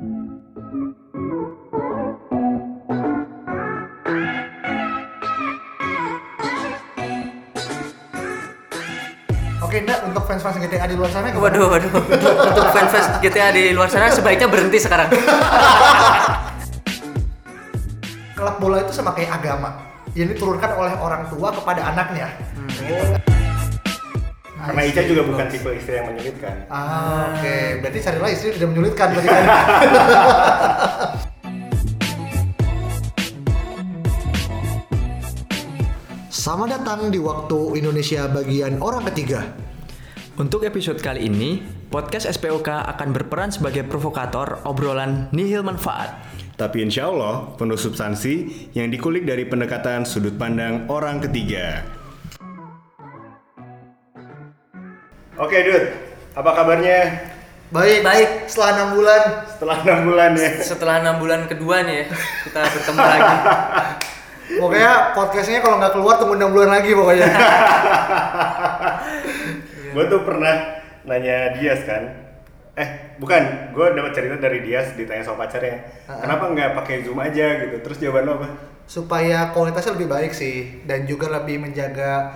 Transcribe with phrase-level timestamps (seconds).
[0.00, 0.08] Oke,
[9.84, 11.44] Nda, untuk fans-fans GTA di luar sana gimana?
[11.52, 11.92] Waduh, waduh.
[12.48, 15.12] Untuk fans GTA di luar sana sebaiknya berhenti sekarang.
[18.32, 19.84] Klub bola itu sama kayak agama.
[20.16, 22.32] Yang diturunkan oleh orang tua kepada anaknya.
[24.70, 26.70] Karena Ica juga bukan tipe istri yang menyulitkan.
[26.70, 27.82] Ah, oke.
[27.82, 29.50] Berarti carilah istri yang tidak menyulitkan berarti kan.
[36.40, 39.42] Selamat datang di waktu Indonesia bagian orang ketiga.
[40.38, 41.58] Untuk episode kali ini,
[41.90, 46.14] podcast SPOK akan berperan sebagai provokator obrolan nihil manfaat.
[46.54, 51.98] Tapi insya Allah penuh substansi yang dikulik dari pendekatan sudut pandang orang ketiga.
[55.40, 55.84] Oke, Dut.
[56.36, 56.98] Apa kabarnya
[57.72, 58.28] Baik, Baik.
[58.44, 60.50] Setelah enam bulan, setelah enam bulan ya?
[60.60, 62.04] Setelah enam bulan kedua nih ya,
[62.44, 63.36] kita bertemu lagi.
[64.60, 67.28] pokoknya podcastnya kalau nggak keluar tunggu enam bulan lagi pokoknya.
[69.94, 70.54] gue tuh pernah
[71.08, 72.02] nanya Dias kan
[72.78, 77.66] eh bukan gue dapat cerita dari Dias ditanya sama pacarnya kenapa nggak pakai zoom aja
[77.66, 78.48] gitu terus jawaban lo apa
[78.86, 82.30] supaya kualitasnya lebih baik sih dan juga lebih menjaga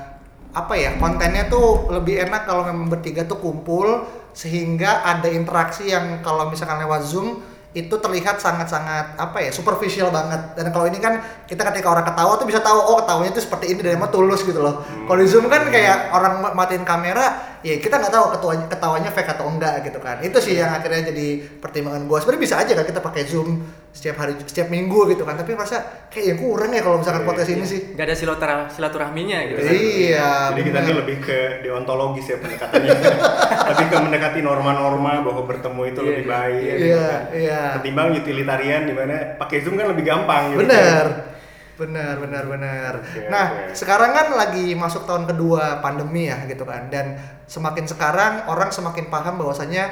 [0.54, 6.22] apa ya kontennya tuh lebih enak kalau memang bertiga tuh kumpul sehingga ada interaksi yang
[6.22, 7.42] kalau misalkan lewat zoom
[7.74, 10.54] itu terlihat sangat-sangat apa ya superficial banget.
[10.54, 11.18] Dan kalau ini kan
[11.50, 14.46] kita ketika orang ketawa tuh bisa tahu oh ketawanya tuh seperti ini dan emang tulus
[14.46, 14.86] gitu loh.
[14.86, 19.10] Kalau di zoom kan kayak orang ma- matiin kamera ya kita nggak tahu ketawanya, ketawanya
[19.10, 20.22] fake atau enggak gitu kan.
[20.22, 22.22] Itu sih yang akhirnya jadi pertimbangan gua.
[22.22, 25.78] Sebenarnya bisa aja kan kita pakai zoom setiap hari setiap minggu gitu kan tapi rasa
[26.10, 29.58] kayak yang kurang ya kalau misalkan podcast ini sih Gak ada silaturah silaturahminya gitu.
[29.62, 29.70] kan.
[29.70, 30.88] iya jadi kita benar.
[30.90, 32.90] nih lebih ke deontologis ya pendekatannya
[33.70, 37.22] lebih ke mendekati norma-norma bahwa bertemu itu Iya, lebih baik iya, gitu kan.
[37.38, 37.60] iya.
[37.78, 41.06] ketimbang utilitarian di mana pakai zoom kan lebih gampang gitu Bener.
[41.06, 41.32] kan.
[41.74, 42.92] Benar, benar, benar.
[43.02, 43.74] Oke, nah, oke.
[43.74, 46.86] sekarang kan lagi masuk tahun kedua pandemi ya gitu kan.
[46.86, 47.18] Dan
[47.50, 49.90] semakin sekarang orang semakin paham bahwasanya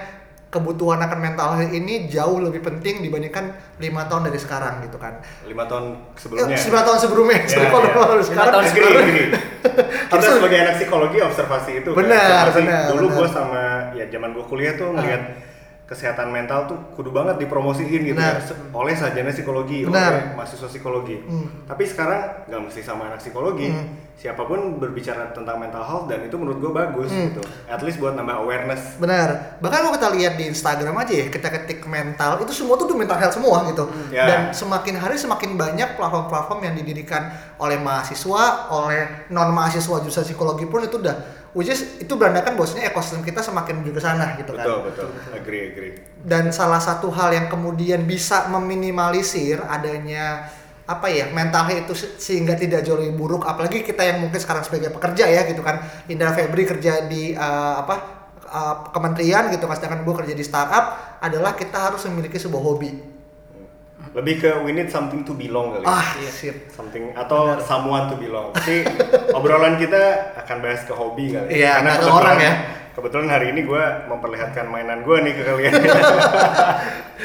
[0.52, 5.16] kebutuhan akan mental health ini jauh lebih penting dibandingkan lima tahun dari sekarang gitu kan.
[5.42, 7.38] lima tahun Eh, sebelumnya lima tahun sebelumnya.
[7.38, 7.94] Ya, Sorry, kalau ya.
[7.96, 9.24] kalau sekarang tahun Gini, sebelum- gini.
[10.12, 11.98] Kita sebagai anak psikologi observasi itu kan.
[11.98, 12.58] Benar, Observasi.
[12.60, 13.16] benar, Dulu benar.
[13.16, 13.62] gue sama
[13.94, 15.22] ya zaman gue kuliah tuh ngeliat
[15.92, 18.40] kesehatan mental tuh kudu banget dipromosiin gitu Benar.
[18.40, 18.56] ya.
[18.72, 20.08] Oleh sarjana psikologi, Benar.
[20.08, 21.20] oleh mahasiswa psikologi.
[21.20, 21.68] Hmm.
[21.68, 23.68] Tapi sekarang nggak mesti sama anak psikologi.
[23.68, 24.00] Hmm.
[24.12, 27.28] Siapa pun berbicara tentang mental health dan itu menurut gue bagus Hmm.
[27.28, 27.42] gitu.
[27.66, 28.96] At least buat nambah awareness.
[28.96, 29.58] Benar.
[29.58, 33.18] Bahkan kalau kita lihat di Instagram aja ya, kita ketik mental, itu semua tuh mental
[33.18, 33.84] health semua gitu.
[34.08, 34.24] Ya.
[34.24, 40.64] Dan semakin hari semakin banyak platform-platform yang didirikan oleh mahasiswa, oleh non mahasiswa jurusan psikologi
[40.64, 41.16] pun itu udah
[41.52, 44.64] which is itu berandakan bahwasanya ekosistem kita semakin menuju ke sana gitu kan.
[44.64, 45.08] Betul, betul.
[45.36, 45.81] Agree, agree.
[46.22, 50.46] Dan salah satu hal yang kemudian bisa meminimalisir adanya
[50.82, 54.66] apa ya mental itu se- sehingga tidak jauh lebih buruk apalagi kita yang mungkin sekarang
[54.66, 55.82] sebagai pekerja ya gitu kan.
[56.06, 57.94] Indra Febri kerja di eh, apa
[58.46, 63.11] eh, kementerian gitu kan sedangkan gue kerja di startup adalah kita harus memiliki sebuah hobi
[64.12, 65.82] Lebih ke we need something to belong kali.
[65.82, 65.88] ya.
[65.90, 68.52] ah sip something atau someone to belong.
[68.52, 68.84] Tapi
[69.32, 70.02] obrolan kita
[70.36, 71.48] akan bahas ke hobi kali.
[71.54, 72.54] Iya, nggak ke kebetulan- orang ya.
[72.92, 75.72] Kebetulan hari ini gue memperlihatkan mainan gue nih ke kalian.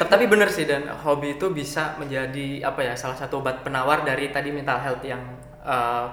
[0.00, 4.30] Tapi bener sih dan hobi itu bisa menjadi apa ya salah satu obat penawar dari
[4.30, 5.20] tadi mental health yang
[5.60, 6.06] eh,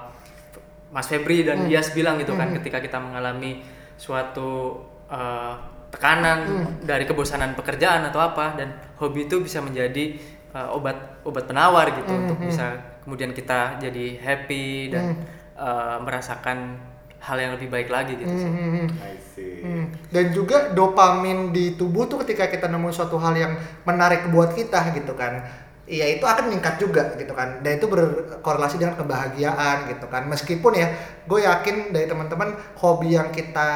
[0.89, 1.47] Mas Febri Hmm.
[1.47, 3.63] dan Dias bilang gitu kan ketika kita mengalami
[3.95, 4.75] suatu
[5.07, 5.53] eh,
[5.87, 6.65] tekanan Hmm.
[6.81, 10.19] dari kebosanan pekerjaan atau apa dan hobi itu bisa menjadi
[10.55, 15.19] eh, obat obat penawar gitu Hmm, untuk bisa kemudian kita jadi happy dan
[15.59, 16.79] eh, merasakan
[17.25, 18.51] hal yang lebih baik lagi gitu sih.
[18.53, 19.65] Hmm, I see.
[19.65, 19.85] Hmm.
[20.13, 24.93] Dan juga dopamin di tubuh tuh ketika kita nemu suatu hal yang menarik buat kita
[24.93, 25.41] gitu kan.
[25.85, 27.61] Iya itu akan meningkat juga gitu kan.
[27.61, 30.25] Dan itu berkorelasi dengan kebahagiaan gitu kan.
[30.25, 30.89] Meskipun ya
[31.21, 33.69] gue yakin dari teman-teman hobi yang kita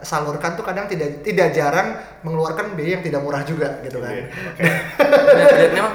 [0.00, 4.10] salurkan tuh kadang tidak tidak jarang mengeluarkan biaya yang tidak murah juga gitu kan.
[4.10, 4.62] Iya, Oke.
[5.38, 5.94] dan, dan memang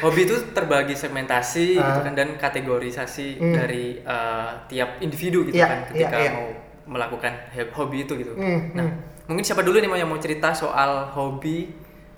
[0.00, 2.02] hobi itu terbagi segmentasi gitu Ah.
[2.02, 3.54] kan dan kategorisasi Hmm.
[3.54, 6.32] dari uh, tiap individu gitu Iya, kan ketika iya, iya.
[6.34, 6.46] mau
[6.90, 7.32] melakukan
[7.72, 8.34] hobi itu gitu.
[8.34, 9.30] Hmm, Nah, hmm.
[9.30, 11.70] mungkin siapa dulu nih mau yang mau cerita soal hobi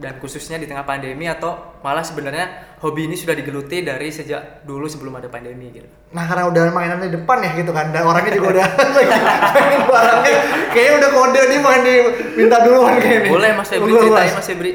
[0.03, 4.91] dan khususnya di tengah pandemi atau malah sebenarnya hobi ini sudah digeluti dari sejak dulu
[4.91, 5.87] sebelum ada pandemi gitu.
[6.11, 8.67] Nah karena udah mainan di depan ya gitu kan, dan orangnya juga udah
[9.55, 10.39] mainin barangnya,
[10.75, 11.95] kayaknya udah kode nih main di
[12.35, 13.31] minta duluan kayaknya.
[13.31, 14.35] Boleh Mas Febri Boleh, ceritain Mas.
[14.35, 14.73] Mas Febri.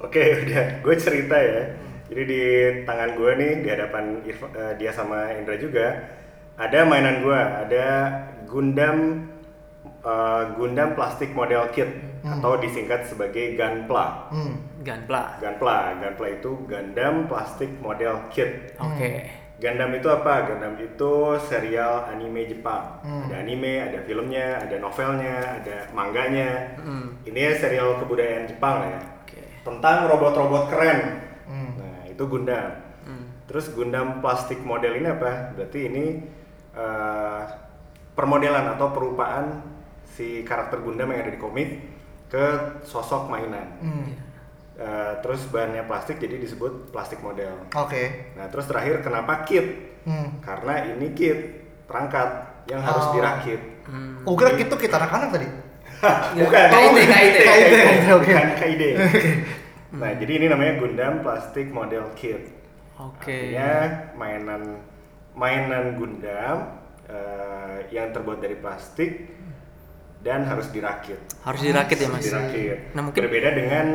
[0.00, 0.66] Oke, udah.
[0.80, 1.62] Gue cerita ya.
[2.10, 2.42] Jadi di
[2.88, 6.08] tangan gue nih, di hadapan eh, dia sama Indra juga,
[6.56, 7.40] ada mainan gue.
[7.66, 7.86] Ada
[8.48, 9.28] Gundam
[10.04, 11.88] eh, Gundam Plastic Model Kit
[12.20, 14.28] atau disingkat sebagai Gunpla.
[14.28, 14.60] Hmm.
[14.84, 15.40] Gunpla.
[15.40, 18.76] Gunpla, Gunpla itu Gundam Plastic Model Kit.
[18.76, 19.28] Oke.
[19.60, 20.48] Gundam itu apa?
[20.48, 21.12] Gundam itu
[21.44, 23.00] serial anime Jepang.
[23.04, 26.76] Ada anime, ada filmnya, ada novelnya, ada mangganya.
[27.28, 29.00] Ini ya serial kebudayaan Jepang lah ya.
[29.24, 29.40] Oke.
[29.60, 31.00] Tentang robot-robot keren.
[31.44, 31.76] Hmm.
[31.76, 32.90] Nah, itu Gundam.
[33.50, 35.50] Terus Gundam plastik model ini apa?
[35.58, 36.22] Berarti ini
[36.70, 37.42] eh,
[38.14, 39.58] permodelan atau perupaan
[40.10, 41.68] si karakter Gundam yang ada di komik
[42.26, 42.44] ke
[42.84, 43.66] sosok mainan.
[43.80, 44.10] Hmm.
[44.80, 47.52] Eh, terus bahannya plastik jadi disebut plastik model.
[47.76, 48.32] Oke.
[48.32, 50.00] Nah, terus terakhir kenapa kit?
[50.08, 50.40] Hmm.
[50.40, 51.36] Karena ini kit
[51.84, 52.28] perangkat
[52.70, 53.12] yang harus Oh.
[53.12, 53.60] dirakit.
[53.84, 54.24] Hmm.
[54.24, 55.48] Oh, kira gitu kita anak-anak tadi.
[56.40, 56.66] Bukan.
[56.70, 57.36] KID, KID.
[57.44, 57.74] KID,
[58.08, 58.30] oke.
[58.32, 58.82] Bukan KID.
[59.90, 62.46] Nah, jadi ini namanya Gundam Plastic Model Kit.
[62.94, 63.58] Oke.
[63.58, 63.74] Artinya
[64.14, 64.78] mainan
[65.34, 66.78] mainan Gundam
[67.10, 69.26] eh, yang terbuat dari plastik
[70.20, 71.16] dan harus dirakit.
[71.44, 72.24] Harus dirakit ya mas.
[72.24, 72.92] Dirakit.
[72.92, 73.86] Nah mungkin berbeda dengan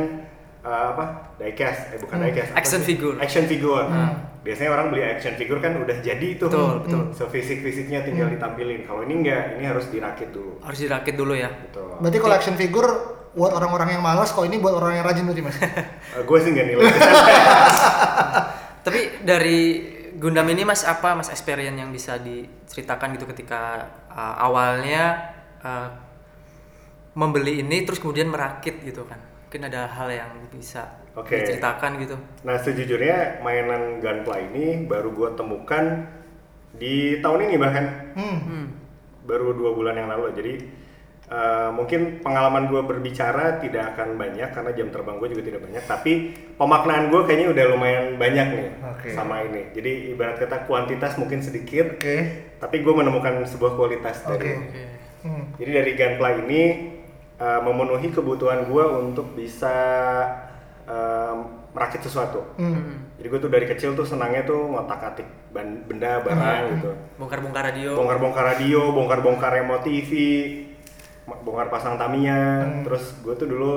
[0.66, 1.04] eh, apa?
[1.38, 2.50] Diecast, eh bukan diecast.
[2.50, 2.88] apa Action sih?
[2.94, 3.16] figure.
[3.22, 3.86] Action figure.
[4.46, 6.46] Biasanya orang beli action figure kan udah jadi tuh.
[6.46, 7.02] Betul, betul.
[7.14, 8.86] So fisik-fisiknya tinggal ditampilin.
[8.86, 10.62] Kalau ini enggak, ini harus dirakit dulu.
[10.62, 11.50] harus dirakit dulu ya.
[11.50, 11.98] Betul.
[11.98, 12.90] Berarti kalau action figure
[13.36, 15.56] buat orang-orang yang malas, kok ini buat orang yang rajin berarti mas?
[16.30, 16.84] gue sih nggak nilai.
[18.86, 19.60] Tapi dari
[20.16, 26.05] Gundam ini mas apa mas experience yang bisa diceritakan gitu ketika uh, awalnya uh,
[27.16, 29.18] membeli ini terus kemudian merakit gitu kan?
[29.48, 31.40] Mungkin ada hal yang bisa Oke.
[31.40, 32.16] diceritakan gitu.
[32.44, 36.04] Nah sejujurnya mainan Gunpla ini baru gue temukan
[36.70, 38.38] di tahun ini bahkan Hmm.
[38.38, 38.66] Hmm.
[39.24, 40.52] baru dua bulan yang lalu jadi
[41.26, 45.82] eh, mungkin pengalaman gue berbicara tidak akan banyak karena jam terbang gue juga tidak banyak
[45.82, 46.12] tapi
[46.54, 49.08] pemaknaan gue kayaknya udah lumayan banyak nih Oke.
[49.10, 52.16] sama ini jadi ibarat kata kuantitas mungkin sedikit Oke.
[52.60, 54.62] tapi gue menemukan sebuah kualitas dari Oke.
[54.62, 54.82] Oke.
[55.24, 55.44] Hmm.
[55.58, 56.62] jadi dari Gunpla ini
[57.36, 59.74] uh, memenuhi kebutuhan gue untuk bisa
[60.84, 61.36] um,
[61.72, 62.40] merakit sesuatu.
[62.56, 63.04] Hmm.
[63.20, 66.90] Jadi gue tuh dari kecil tuh senangnya tuh ngotak-atik benda barang gitu.
[67.20, 67.90] Bongkar-bongkar radio.
[67.96, 70.10] Bongkar-bongkar radio, bongkar-bongkar remote TV,
[71.24, 72.64] bongkar pasang Tamiya.
[72.84, 73.74] Terus gue tuh dulu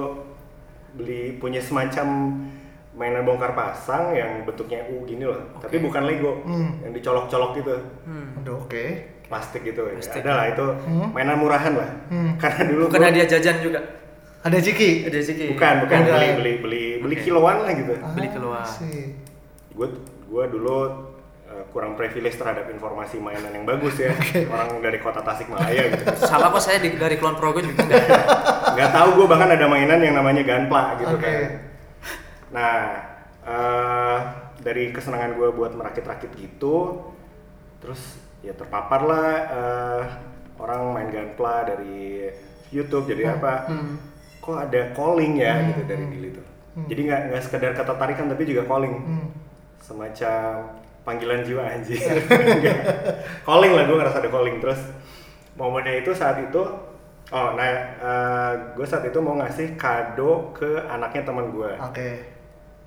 [0.95, 2.07] beli punya semacam
[2.95, 5.39] mainan bongkar pasang yang bentuknya U gini loh.
[5.59, 6.83] Tapi bukan Lego, Hmm.
[6.83, 8.39] yang dicolok-colok gitu Hmm.
[8.43, 8.85] Aduh, oke.
[9.29, 10.19] Plastik gitu Plastik.
[10.19, 11.07] ada lah itu Hmm.
[11.09, 12.33] mainan murahan lah Hmm.
[12.35, 13.79] karena dulu Bukan gua- hadiah jajan juga.
[14.39, 15.03] Ada Ciki.
[15.03, 17.23] Ada sih bukan bukan beli beli beli beli Oke.
[17.23, 18.65] kiloan lah gitu Beli keluar.
[18.65, 19.13] sih.
[19.69, 19.87] gue
[20.25, 20.77] gue dulu
[21.45, 24.11] uh, kurang privilege terhadap informasi mainan yang bagus ya
[24.45, 28.05] orang dari kota Tasikmalaya gitu Sama kok saya di, dari Kulon Progo juga enggak.
[28.75, 31.23] nggak tahu gue bahkan ada mainan yang namanya Gunpla gitu Oke.
[31.23, 31.51] kan
[32.49, 32.75] nah
[33.41, 34.17] eh,
[34.59, 37.07] dari kesenangan gue buat merakit-rakit gitu
[37.79, 40.01] terus ya terpapar lah eh,
[40.59, 42.27] orang main Gunpla dari
[42.69, 43.67] YouTube jadi apa
[44.39, 46.45] kok ada calling ya gitu dari Billy tuh.
[46.87, 48.95] Jadi nggak nggak sekedar ketertarikan tapi juga calling.
[48.95, 49.27] Hmm.
[49.79, 50.75] semacam
[51.07, 51.97] panggilan jiwa anjir
[52.59, 52.79] Nggak.
[53.41, 54.59] calling lah gue ngerasa ada calling.
[54.59, 54.79] Terus
[55.55, 56.61] momennya itu saat itu
[57.29, 57.69] oh nah
[58.75, 62.09] gue saat itu mau ngasih kado ke anaknya teman gue Oke.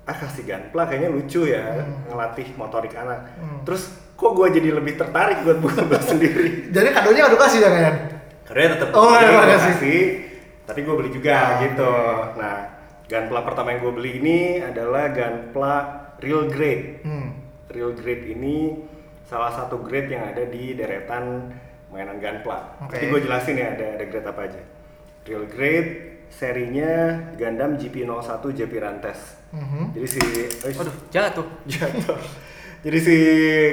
[0.03, 3.23] ah kasih gunpla kayaknya lucu ya ngelatih motorik anak.
[3.39, 3.61] Hmm.
[3.63, 7.93] terus kok gue jadi lebih tertarik buat buka buat sendiri Jadi kadonya nggak kasih jangan?
[8.43, 9.73] karena tetap Oh, makasih.
[9.73, 10.01] kasih,
[10.63, 11.93] tapi gue beli juga Ah, gitu
[12.35, 12.57] nah
[13.03, 15.75] gunpla pertama yang gue beli ini adalah gunpla
[16.19, 17.29] real grade Hmm.
[17.67, 18.77] real grade ini
[19.23, 21.49] salah satu grade yang ada di deretan
[21.89, 22.81] mainan Gunpla.
[22.81, 22.89] Oke.
[22.91, 24.61] Nanti gue jelasin ya ada ada grade apa aja.
[25.23, 25.89] Real grade
[26.27, 26.91] serinya
[27.33, 28.17] Gundam GP01
[28.51, 29.19] JP Rantes.
[29.49, 29.93] Mhm.
[29.93, 30.19] Jadi si
[30.59, 31.45] eh, Waduh, jatuh.
[31.71, 32.17] jatuh.
[32.83, 33.15] Jadi si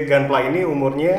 [0.06, 1.14] Gunpla ini umurnya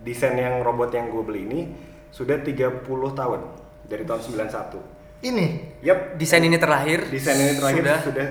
[0.00, 1.60] desain yang robot yang gue beli ini
[2.08, 3.40] sudah 30 tahun
[3.84, 4.80] dari tahun 91.
[5.24, 5.46] Ini.
[5.80, 7.04] Yap, Desain ini terlahir.
[7.08, 8.26] desain ini terakhir sudah sudah,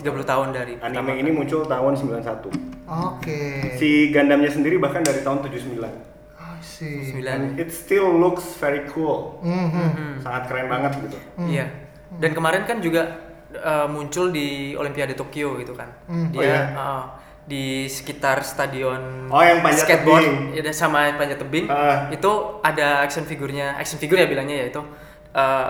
[0.00, 2.48] 30 tahun dari Anime ini muncul tahun 91.
[2.88, 3.40] Oke.
[3.76, 5.80] Si Gundamnya sendiri bahkan dari tahun 79.
[5.80, 7.12] I see.
[7.12, 7.36] Sembilan.
[7.36, 9.40] And it still looks very cool.
[9.40, 10.20] Mhm.
[10.20, 11.16] Sangat keren banget gitu.
[11.44, 11.68] Iya.
[12.16, 13.20] Dan kemarin kan juga
[13.54, 15.92] uh, muncul di Olimpiade Tokyo gitu kan.
[16.08, 16.32] Hmm.
[16.32, 16.60] Dia Oh, iya?
[16.72, 17.04] uh,
[17.42, 20.60] di sekitar stadion Oh, yang panjat skateboard tebing.
[20.60, 22.06] ya, sama panjat tebing Ah.
[22.08, 22.30] itu
[22.60, 24.82] ada action figurnya action figure ya bilangnya ya itu
[25.32, 25.66] uh,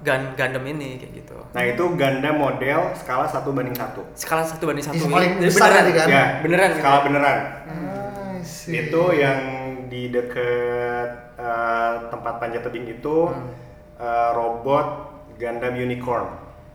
[0.00, 1.36] Gun Gundam ini kayak gitu.
[1.52, 4.96] Nah itu Gundam model skala 1 banding 1 Skala satu banding satu.
[4.96, 6.08] Yang paling Jadi besar beneran kan?
[6.08, 7.04] Ya, Beneran, skala kan?
[7.04, 7.38] beneran.
[8.40, 8.72] See.
[8.80, 9.40] Itu yang
[9.86, 13.48] di deket eh, tempat panjat tebing itu Hmm.
[13.96, 14.86] eh, robot
[15.36, 16.26] Gundam Unicorn.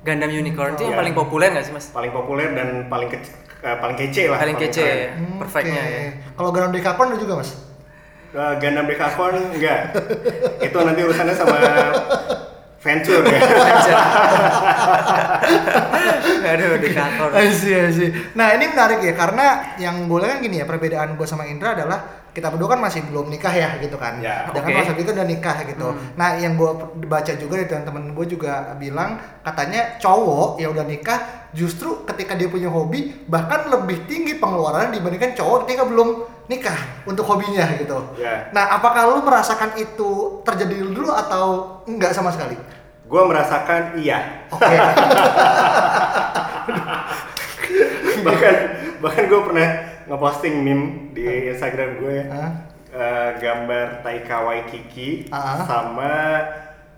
[0.02, 1.02] Gundam Unicorn itu yang Iya.
[1.02, 1.90] paling populer nggak sih mas?
[1.90, 3.34] Paling populer dan paling kece-
[3.66, 4.38] eh, paling kece lah.
[4.38, 4.96] Paling kece keren.
[4.96, 5.92] ya, Hmm, perfectnya oke.
[5.92, 6.12] ya.
[6.36, 7.50] Kalau Gundam Decapon ada juga mas?
[8.32, 9.80] uh, Gundam Decathlon enggak.
[10.66, 11.56] Itu nanti urusannya sama
[12.80, 13.40] Venture ya.
[16.46, 17.30] Aduh, dekator.
[17.34, 18.14] I see, I see.
[18.38, 21.74] Nah ini menarik ya karena yang gue lihat kan gini ya perbedaan gue sama Indra
[21.74, 24.20] adalah kita berdua kan masih belum nikah ya gitu kan.
[24.20, 24.80] Ya, Sedangkan oke.
[24.84, 25.88] Mas Abi kan udah nikah gitu.
[26.20, 26.68] Nah yang gue
[27.08, 32.52] baca juga dari teman-teman gue juga bilang katanya cowok yang udah nikah justru ketika dia
[32.52, 36.76] punya hobi bahkan lebih tinggi pengeluaran dibandingkan cowok ketika belum nikah
[37.08, 38.04] untuk hobinya gitu.
[38.20, 38.52] Ya.
[38.52, 42.60] Nah apakah lu merasakan itu terjadi dulu atau enggak sama sekali?
[43.08, 44.44] Gue merasakan iya.
[44.52, 44.76] Oke.
[48.26, 48.56] bahkan
[49.00, 49.70] bahkan gue pernah
[50.06, 52.52] ngeposting meme di Instagram gue Hah?
[52.90, 55.62] eh, gambar Taika Waititi Ah.
[55.62, 56.14] sama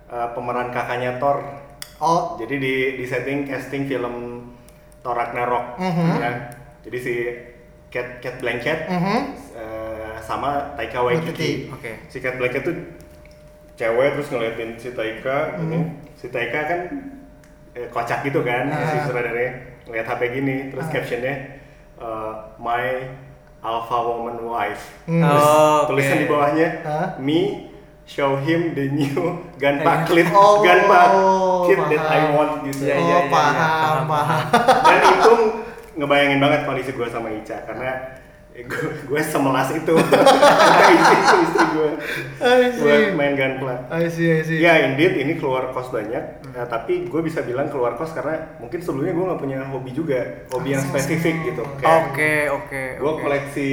[0.05, 1.43] eh, pemeran kakaknya Thor.
[1.97, 4.15] Oh, Jadi di di setting casting film
[5.01, 6.07] Thor Ragnarok Mhm.
[6.15, 6.31] ya.
[6.83, 7.13] Jadi si
[7.87, 9.19] Cat Cat Blanchett mhm.
[9.53, 11.67] eh, sama Taika Waititi.
[11.69, 12.05] Oke.
[12.07, 12.77] Si Cat Blanchett tuh
[13.73, 15.63] cewek terus ngeliatin si Taika Hmm.
[15.65, 15.79] ini.
[16.13, 16.81] Si Taika kan
[17.73, 18.85] eh, kocak gitu kan Ah.
[18.85, 19.53] si sutradaranya
[19.85, 20.91] ngeliat HP gini terus Ah.
[20.91, 21.35] captionnya
[21.97, 22.83] eh, my
[23.59, 24.83] alpha woman wife.
[25.03, 25.19] Hmm.
[25.19, 25.87] Terus Oh, oke.
[25.89, 27.07] tulisan di bawahnya Hah?
[27.17, 27.67] me
[28.07, 29.19] show him the new
[29.61, 31.03] gunpla clip Oh, gunpla
[31.65, 32.87] kit that I want gitu.
[32.87, 34.41] Iya, oh, iya, iya, paham, paham, paham.
[34.83, 35.33] Dan itu
[35.97, 38.16] ngebayangin banget kondisi gue sama Ica karena
[38.59, 38.73] gue,
[39.03, 40.17] gue semelas itu ke
[41.37, 41.91] istri gue
[42.39, 42.81] I see.
[42.81, 43.75] buat main gunpla.
[43.87, 44.57] I see, I see.
[44.57, 48.79] Ya indeed ini keluar kos banyak, Nah, tapi gue bisa bilang keluar kos karena mungkin
[48.79, 51.61] sebelumnya gue nggak punya hobi juga, hobi yang spesifik gitu.
[51.77, 53.21] Oke, oke, gue oke.
[53.21, 53.71] koleksi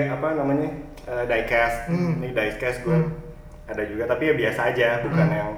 [0.00, 0.70] apa namanya
[1.02, 2.14] eh, diecast, Hmm.
[2.16, 3.10] ini diecast gue Hmm.
[3.66, 5.50] ada juga, tapi ya biasa aja, bukan yang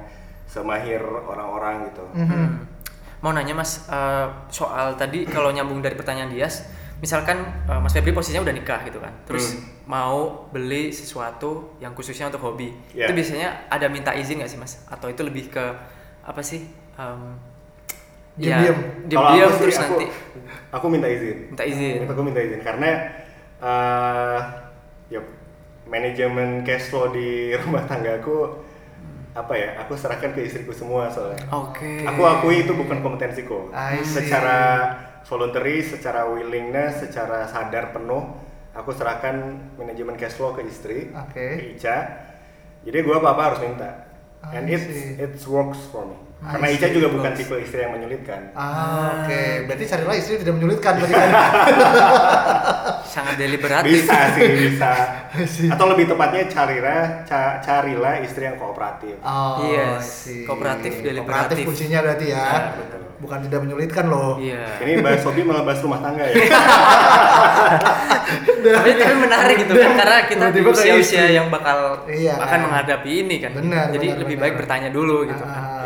[0.45, 2.05] semahir orang-orang gitu.
[2.15, 2.47] Mhm.
[3.21, 6.65] Mau nanya Mas eh, soal tadi kalau nyambung dari pertanyaan Dias,
[7.03, 12.31] misalkan eh, Mas Febri posisinya udah nikah gitu kan, terus mau beli sesuatu yang khususnya
[12.31, 13.11] untuk hobi, Ya.
[13.11, 14.87] itu biasanya ada minta izin nggak sih Mas?
[14.87, 15.65] Atau itu lebih ke
[16.23, 16.63] apa sih?
[18.33, 18.73] Diam-diam.
[18.73, 20.07] Kalau diam-diam aku sih, terus aku, nanti
[20.73, 21.37] aku minta izin.
[21.53, 21.99] minta izin.
[22.09, 22.89] Aku minta izin karena
[23.61, 24.39] eh
[25.13, 25.21] ya
[25.85, 27.29] manajemen cash flow di
[27.61, 28.63] rumah tanggaku
[29.37, 29.69] apa ya?
[29.85, 31.45] Aku serahkan ke istriku semua soalnya.
[31.53, 32.09] Oke.
[32.09, 33.69] Aku akui itu bukan kompetensiku.
[34.01, 34.89] Secara
[35.27, 38.23] voluntary, secara willingness, secara sadar penuh,
[38.73, 41.47] aku serahkan manajemen cash flow ke istri, Oke.
[41.59, 41.97] ke Ica.
[42.83, 43.91] Jadi gua apa-apa harus minta.
[44.43, 45.15] And I it see.
[45.23, 46.19] it works for me.
[46.43, 48.51] I Karena Ica juga bukan tipe istri yang menyulitkan.
[48.53, 49.43] Ah, oke.
[49.65, 51.31] Berarti carilah istri tidak menyulitkan berarti kan.
[53.15, 54.03] Sangat deliberatif.
[54.03, 54.91] Bisa sih, bisa.
[55.73, 59.23] Atau lebih tepatnya carilah ca- carilah istri yang kooperatif.
[59.23, 60.27] Oh, Yes.
[60.43, 61.55] Kooperatif, deliberatif.
[61.55, 62.43] Kooperatif kuncinya berarti ya.
[62.43, 62.99] Ya, betul.
[63.23, 64.35] Bukan tidak menyulitkan loh.
[64.35, 64.83] Iya.
[64.83, 66.35] Ini bahas hobi malah bahas rumah tangga ya.
[68.65, 72.35] tapi, tapi menarik gitu kan karena kita di usia-usia yang bakal Iya.
[72.37, 73.55] akan menghadapi ini kan.
[73.55, 74.43] Benar, Jadi benar, lebih benar.
[74.45, 75.63] baik bertanya dulu gitu kan.
[75.63, 75.82] Ah.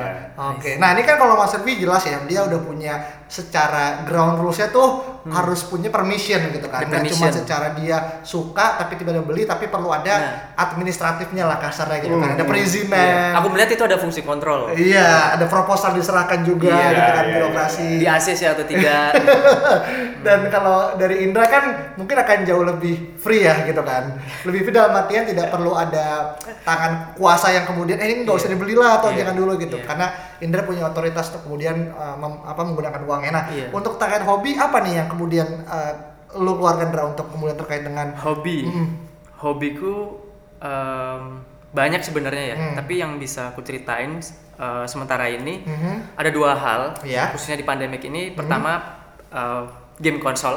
[0.55, 2.95] Oke, nah ini kan kalau Mas Servi jelas ya dia udah punya
[3.27, 6.87] secara ground rules-nya tuh harus punya permission gitu kan.
[6.87, 10.33] Nggak cuma secara dia suka tapi tiba-tiba beli tapi perlu ada Nah.
[10.57, 12.23] administratifnya lah kasarnya gitu kan.
[12.25, 12.35] Hmm.
[12.35, 12.49] Ada Iya.
[12.49, 13.31] perizinan.
[13.35, 14.71] Aku melihat itu ada fungsi kontrol.
[14.71, 17.89] Iya, ada proposal diserahkan juga Iya, gitu kan iya, birokrasi.
[17.99, 19.11] Di ACC atau tidak.
[20.27, 21.65] Dan kalau dari Indra kan
[21.97, 24.15] mungkin akan jauh lebih free ya gitu kan.
[24.43, 28.47] Lebih free dalam artian tidak perlu ada tangan kuasa yang kemudian eh ini nggak usah
[28.49, 29.23] dibeli lah atau Iya.
[29.23, 29.77] jangan dulu gitu.
[29.77, 29.87] Iya.
[30.07, 33.33] Karena Indra punya otoritas untuk kemudian uh, mem- apa menggunakan uangnya.
[33.33, 33.67] Nah, Iya.
[33.71, 35.93] untuk terkait hobi apa nih yang kemudian uh,
[36.37, 38.65] lu keluarkan Indra untuk kemudian terkait dengan Hobi.
[38.65, 38.87] Mm.
[39.37, 40.21] Hobiku
[40.59, 42.75] em, banyak sebenarnya ya, Hmm.
[42.75, 44.17] tapi yang bisa aku ceritain
[44.57, 46.17] eh, sementara ini Mhm.
[46.17, 47.29] ada dua hal, Iya.
[47.31, 48.33] khususnya di pandemik ini.
[48.33, 48.81] Pertama
[49.29, 49.63] eh,
[49.99, 50.57] game konsol,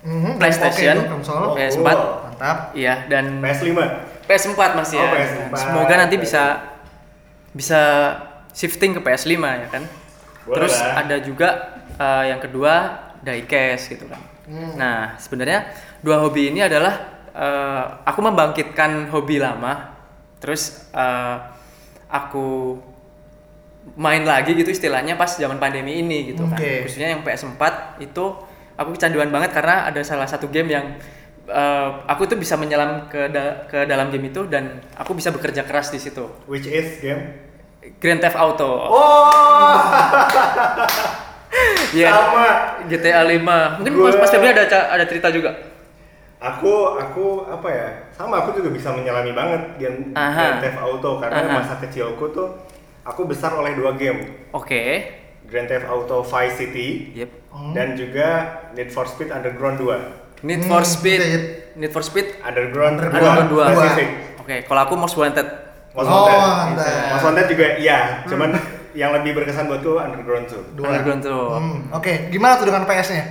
[0.00, 1.42] Mhm, PlayStation, oke, konsol.
[1.44, 2.10] Oh, PS4, cool.
[2.24, 2.56] Mantap.
[2.72, 3.78] iya dan PS5.
[4.24, 5.10] PS4 masih Oh, ya.
[5.12, 5.54] PS4.
[5.56, 6.42] Semoga nanti bisa
[7.52, 7.82] bisa
[8.52, 9.84] shifting ke PS5 ya kan.
[10.44, 11.02] Boleh Terus lah.
[11.04, 11.48] ada juga
[11.96, 12.74] eh, yang kedua
[13.22, 14.20] diecast gitu kan.
[14.48, 14.74] Hmm.
[14.74, 15.70] Nah, sebenarnya
[16.02, 16.94] dua hobi ini adalah
[17.30, 19.94] eh, aku membangkitkan hobi lama.
[20.42, 21.36] Terus eh,
[22.10, 22.76] aku
[23.98, 26.58] main lagi gitu istilahnya pas zaman pandemi ini gitu kan.
[26.58, 26.86] Oke.
[26.86, 27.62] Khususnya yang PS4
[28.02, 28.24] itu
[28.78, 30.86] aku kecanduan banget karena ada salah satu game yang
[31.46, 35.62] eh, aku tuh bisa menyelam ke da- ke dalam game itu dan aku bisa bekerja
[35.66, 36.26] keras di situ.
[36.50, 37.51] Which is game?
[37.98, 38.70] Grand Theft Auto.
[38.86, 39.74] Oh,
[41.92, 42.08] Iya.
[42.08, 42.46] sama.
[42.86, 43.78] GTA 5.
[43.78, 45.52] Mungkin Gua- Mas Mas Febri ada ada cerita juga.
[46.40, 47.88] Aku aku apa ya?
[48.10, 50.32] Sama aku juga bisa menyelami banget game Aha.
[50.32, 51.54] Grand Theft Auto karena Aha.
[51.54, 52.48] masa kecilku tuh
[53.02, 54.48] aku besar oleh dua game.
[54.50, 54.82] Oke.
[55.44, 57.30] Grand Theft Auto Vice City Yep.
[57.72, 58.28] dan juga
[58.72, 60.42] Need for Speed Underground 2.
[60.42, 61.20] Need for Hmm, Speed.
[61.76, 62.42] Need for Speed.
[62.42, 63.64] Underground, Underground 2, dua.
[63.68, 64.08] Pacific.
[64.40, 65.46] Oke, kalau aku Most Wanted.
[65.92, 66.40] Most Oh, Wanted.
[66.78, 67.04] Wanted.
[67.12, 68.50] Most Wanted juga iya, cuman
[68.92, 70.62] yang lebih berkesan buatku Underground tuh.
[70.72, 70.88] Dua.
[70.90, 71.44] Underground tuh.
[71.52, 73.24] Hmm, Oke, gimana tuh dengan PS-nya?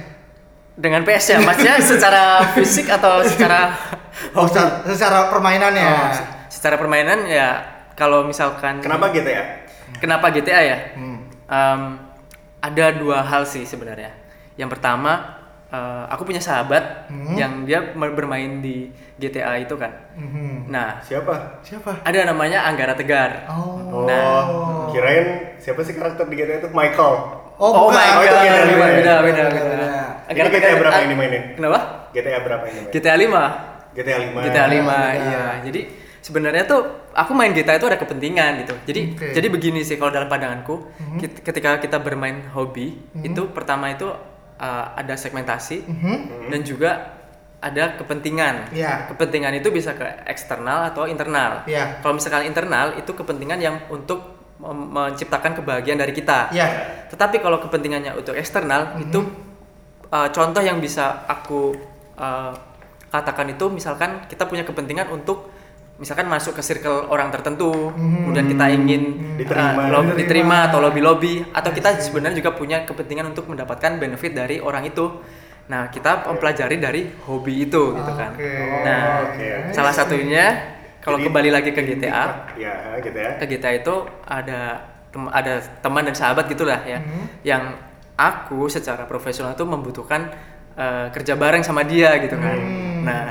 [0.71, 3.73] Dengan PS ya, maksudnya secara fisik atau secara
[4.37, 5.85] Oh, secara, secara permainannya.
[5.85, 7.61] Oh, se- secara permainan ya
[7.93, 9.65] kalau misalkan Kenapa GTA?
[9.97, 10.77] Kenapa GTA ya?
[10.93, 11.19] Hmm.
[11.45, 11.81] Em,
[12.59, 14.13] ada dua hal sih sebenarnya.
[14.53, 17.33] Yang pertama, eh, aku punya sahabat Hmm.
[17.33, 18.89] yang dia bermain di
[19.21, 19.93] GTA itu kan.
[20.13, 20.65] Mhm.
[20.67, 21.61] Nah, Siapa?
[21.61, 22.01] Siapa?
[22.01, 23.45] ada namanya Anggara Tegar.
[23.47, 23.77] Oh.
[23.85, 24.89] Oh, Nah.
[24.89, 26.69] kirain siapa sih karakter di GTA itu?
[26.71, 27.13] Michael.
[27.55, 27.93] Oh, bukan.
[27.93, 28.91] my Oh, itu god, GTA lima ya?
[28.91, 29.61] beda, beda, Beda, beda.
[29.69, 29.89] beda.
[30.31, 31.43] Ini GTA berapa yang dimainin?
[31.53, 31.79] Kenapa?
[32.09, 32.79] GTA berapa ini?
[32.79, 32.91] Main?
[32.91, 33.43] GTA 5.
[33.91, 34.41] GTA 5.
[34.41, 34.99] GTA 5, beda.
[35.21, 35.43] iya.
[35.61, 35.81] Jadi
[36.19, 38.73] sebenarnya tuh aku main GTA itu ada kepentingan gitu.
[38.85, 39.27] Jadi Oke.
[39.31, 44.07] jadi begini sih kalau dalam pandanganku, kit- ketika kita bermain hobi, itu pertama itu
[44.57, 46.15] uh, ada segmentasi Mhm.
[46.47, 46.91] dan juga
[47.61, 48.73] ada kepentingan.
[48.73, 49.05] Iya.
[49.07, 51.61] Kepentingan itu bisa ke eksternal atau internal.
[51.69, 52.01] Iya.
[52.01, 56.49] Kalau misalkan internal itu kepentingan yang untuk menciptakan kebahagiaan dari kita.
[56.49, 56.67] Iya.
[57.09, 59.01] Tetapi kalau kepentingannya untuk eksternal Mhm.
[59.03, 59.19] itu
[60.09, 61.73] uh, contoh yang bisa aku
[62.17, 62.53] uh,
[63.09, 65.49] katakan itu misalkan kita punya kepentingan untuk
[65.97, 68.25] misalkan masuk ke circle orang tertentu, Mhm.
[68.25, 69.01] kemudian kita ingin
[69.37, 69.81] Diterima.
[69.81, 70.13] uh, Diterima.
[70.15, 74.81] diterima atau lobby lobby atau kita sebenarnya juga punya kepentingan untuk mendapatkan benefit dari orang
[74.83, 75.09] itu.
[75.71, 78.35] Nah kita mempelajari dari hobi itu gitu kan.
[78.35, 78.51] Oke.
[78.83, 79.71] Nah Oke.
[79.71, 80.45] salah satunya
[80.99, 83.39] kalau kembali lagi ke GTA, Ya, GTA.
[83.39, 87.23] ke GTA itu ada tem- ada teman dan sahabat gitulah ya Mhm.
[87.41, 87.63] yang
[88.13, 90.27] aku secara profesional tuh membutuhkan
[90.71, 93.03] eh, kerja bareng sama dia gitu kan Hmm.
[93.03, 93.25] nah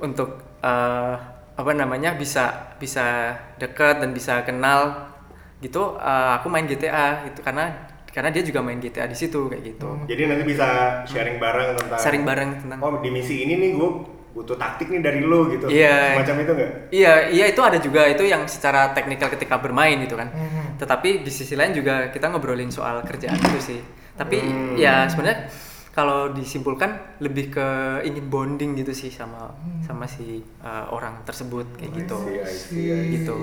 [0.00, 1.14] untuk eh,
[1.52, 5.12] apa namanya bisa bisa deket dan bisa kenal
[5.58, 9.62] gitu eh, aku main GTA gitu karena karena dia juga main GTA di situ kayak
[9.62, 10.66] gitu Jadi nanti bisa
[11.06, 13.90] sharing bareng tentang sharing bareng tentang Oh, di misi ini nih gue
[14.30, 15.66] butuh taktik nih dari lo gitu.
[15.66, 16.14] Iya.
[16.14, 16.70] Semacam itu enggak?
[16.94, 20.30] Iya, iya itu ada juga itu yang secara teknikal ketika bermain gitu kan.
[20.30, 20.78] Mhm.
[20.78, 23.80] Tetapi di sisi lain juga kita ngobrolin soal kerjaan itu sih.
[24.14, 24.78] Tapi Hmm.
[24.78, 25.50] ya sebenarnya
[25.90, 27.66] kalau disimpulkan lebih ke
[28.06, 29.50] ingin bonding gitu sih sama
[29.82, 32.18] sama si uh, orang tersebut kayak gitu.
[32.30, 33.10] I see, I see.
[33.18, 33.34] Gitu.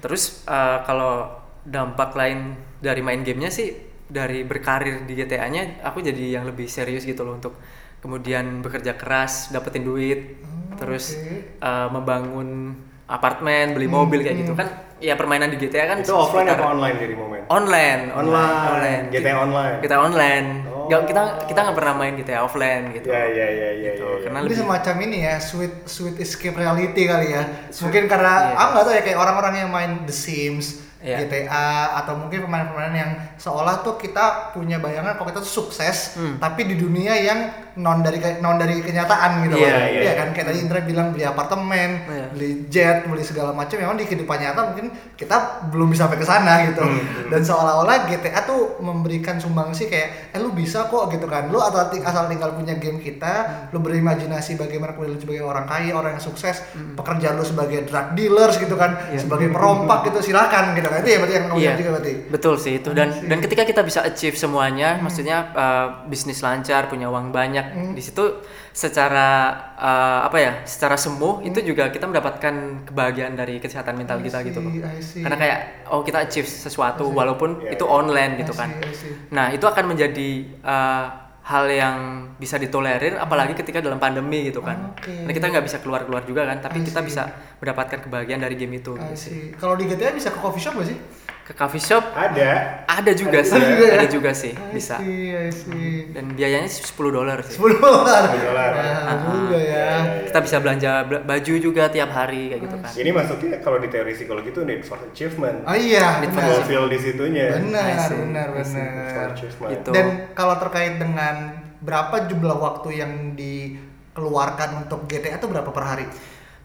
[0.00, 1.28] Terus uh, kalau
[1.66, 3.72] dampak lain dari main gamenya sih
[4.06, 7.58] dari berkarir di GTA-nya aku jadi yang lebih serius gitu loh untuk
[7.98, 10.38] kemudian bekerja keras dapetin duit
[10.76, 11.58] terus oke.
[11.58, 16.48] uh, membangun apartemen beli mobil kayak gitu kan ya permainan di GTA kan Itu offline
[16.48, 17.40] apa online jadi momen?
[17.46, 19.02] online Online.
[19.10, 19.76] GTA online.
[19.80, 20.86] kita online Oh.
[20.86, 24.12] Nggak- kita kita nggak pernah main GTA offline gitu Ya, ya, ya, ya, Gitu, ya,
[24.12, 24.22] ya.
[24.22, 27.42] karena Ini lebih semacam ini ya, sweet sweet escape reality kali ya.
[27.74, 28.54] Mungkin karena Iya.
[28.54, 31.16] aku nggak tahu ya kayak orang-orang yang main The Sims, Iya.
[31.22, 31.68] GTA
[32.00, 36.40] atau mungkin pemain-pemain yang seolah tuh kita punya bayangan kalau kita tuh sukses, Hmm.
[36.40, 39.80] tapi di dunia yang non dari non dari kenyataan gitu Iya, kan.
[39.82, 40.12] iya, Iya iya.
[40.14, 42.26] kan kayak tadi Indra bilang beli apartemen, Iya.
[42.30, 43.76] beli jet, beli segala macam.
[43.76, 45.36] Memang di kehidupan nyata mungkin kita
[45.68, 46.80] belum bisa sampai ke sana gitu.
[46.80, 51.46] Hmm, Dan seolah-olah GTA tuh memberikan sumbangsi kayak eh lu bisa kok gitu kan.
[51.46, 53.32] Lu atau ting- asal tinggal punya game kita,
[53.70, 58.14] lu berimajinasi bagaimana kuliah lu sebagai orang kaya, orang yang sukses, pekerjaan lu sebagai drug
[58.14, 59.20] dealers gitu kan, Iya.
[59.20, 61.00] sebagai perompak gitu silakan gitu kan.
[61.00, 62.12] Itu ya berarti yang kamu Iya, bilang juga berarti.
[62.28, 67.06] betul sih itu dan dan ketika kita bisa achieve semuanya, maksudnya uh, bisnis lancar, punya
[67.06, 68.24] uang banyak, di situ
[68.70, 69.28] secara
[69.74, 74.38] uh, apa ya, secara semu itu juga kita mendapatkan kebahagiaan dari kesehatan mental I kita
[74.44, 74.72] gitu loh.
[74.72, 75.22] see, I see.
[75.24, 75.58] Karena kayak
[75.90, 78.70] oh kita achieve sesuatu walaupun Iya, itu online gitu I kan.
[78.70, 79.12] see, I see.
[79.32, 81.06] Nah itu akan menjadi uh,
[81.46, 81.96] hal yang
[82.42, 84.92] bisa ditolerir apalagi ketika dalam pandemi gitu kan.
[84.98, 85.14] Oke.
[85.24, 87.22] Nah kita nggak bisa keluar keluar juga kan, tapi kita bisa
[87.62, 88.98] mendapatkan kebahagiaan dari game itu.
[88.98, 89.54] Gitu sih.
[89.54, 90.98] Kalau di GTA bisa ke coffee shop gak sih?
[91.46, 92.82] Ke coffee shop Ada.
[92.90, 93.94] ada juga Ada sih, juga ya?
[93.94, 94.98] ada juga sih, I bisa.
[94.98, 96.10] see, I see.
[96.10, 97.54] Dan biayanya sih 10 dolar sih.
[97.54, 98.22] 10 dolar.
[98.34, 98.70] 10 dolar.
[98.74, 99.88] Nah, juga ya.
[100.26, 102.90] Kita bisa belanja bel- baju juga tiap hari kayak gitu kan.
[102.98, 105.62] Ini masuknya kalau di teori psikologi itu need for achievement.
[105.62, 106.66] Oh iya, Need for benar.
[106.66, 107.46] Fulfill di situnya.
[107.62, 109.28] Benar, benar, benar.
[109.70, 109.90] Gitu.
[109.94, 111.34] Dan kalau terkait dengan
[111.78, 116.06] berapa jumlah waktu yang dikeluarkan untuk GTA itu berapa per hari?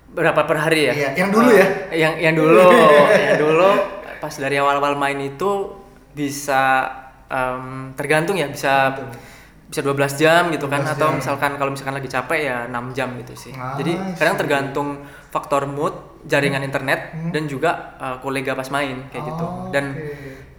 [0.10, 0.94] Berapa per hari ya?
[0.98, 1.68] Iya, yang dulu ya.
[1.94, 2.66] Yang yang dulu,
[3.30, 3.70] yang dulu
[4.22, 5.74] pas dari awal-awal main itu
[6.12, 6.86] bisa
[7.26, 8.94] em, tergantung ya, bisa
[9.66, 11.16] bisa 12 jam gitu kan 12 atau jam.
[11.16, 13.54] misalkan kalau misalkan lagi capek ya 6 jam gitu sih.
[13.54, 14.88] Ah, Jadi kadang tergantung
[15.28, 17.32] faktor mood, jaringan internet Hmm.
[17.32, 19.42] dan juga eh, kolega pas main kayak gitu.
[19.42, 20.12] Oh, Dan oke.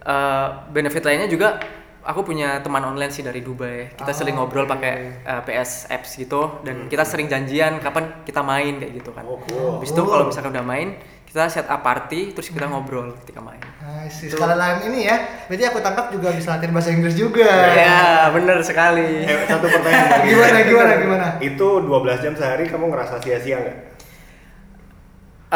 [0.03, 1.61] eh, benefit lainnya juga
[2.03, 3.93] aku punya teman online sih dari Dubai.
[3.93, 4.73] Kita Ah, sering ngobrol oke.
[4.73, 9.23] pakai eh, PS apps gitu dan kita sering janjian kapan kita main kayak gitu kan.
[9.23, 9.77] Oh, cool.
[9.77, 10.97] Habis itu kalau misalkan udah main,
[11.33, 13.57] kita set up party terus kita ngobrol ketika main.
[13.81, 15.17] Nah, sih sekali lain ini ya.
[15.49, 17.49] Berarti aku tangkap juga bisa latihan bahasa Inggris juga.
[17.73, 19.25] Ya, bener sekali.
[19.25, 20.21] Eh, satu pertanyaan.
[20.29, 21.27] Gimana, gimana, gimana?
[21.41, 23.77] Itu 12 jam sehari kamu ngerasa sia-sia nggak?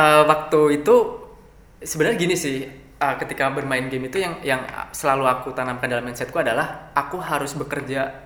[0.02, 0.96] Eh, waktu itu
[1.86, 2.66] sebenarnya gini sih
[2.98, 7.54] eh, ketika bermain game itu yang yang selalu aku tanamkan dalam mindsetku adalah aku harus
[7.54, 8.26] bekerja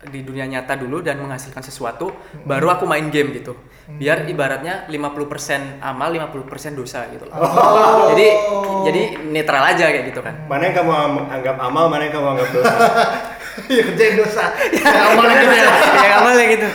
[0.00, 3.58] di dunia nyata dulu dan menghasilkan sesuatu baru aku main game gitu
[3.90, 7.34] biar ibaratnya 50% amal 50% dosa gitu loh.
[8.06, 8.26] jadi
[8.84, 12.26] jadi netral aja kayak gitu kan Mana yang kamu am- anggap amal, mana yang kamu
[12.30, 12.74] anggap dosa?
[13.64, 14.44] Iya kerjain dosa.
[14.70, 15.68] Ya amalnya gitu ya.
[15.98, 16.68] ya amalnya gitu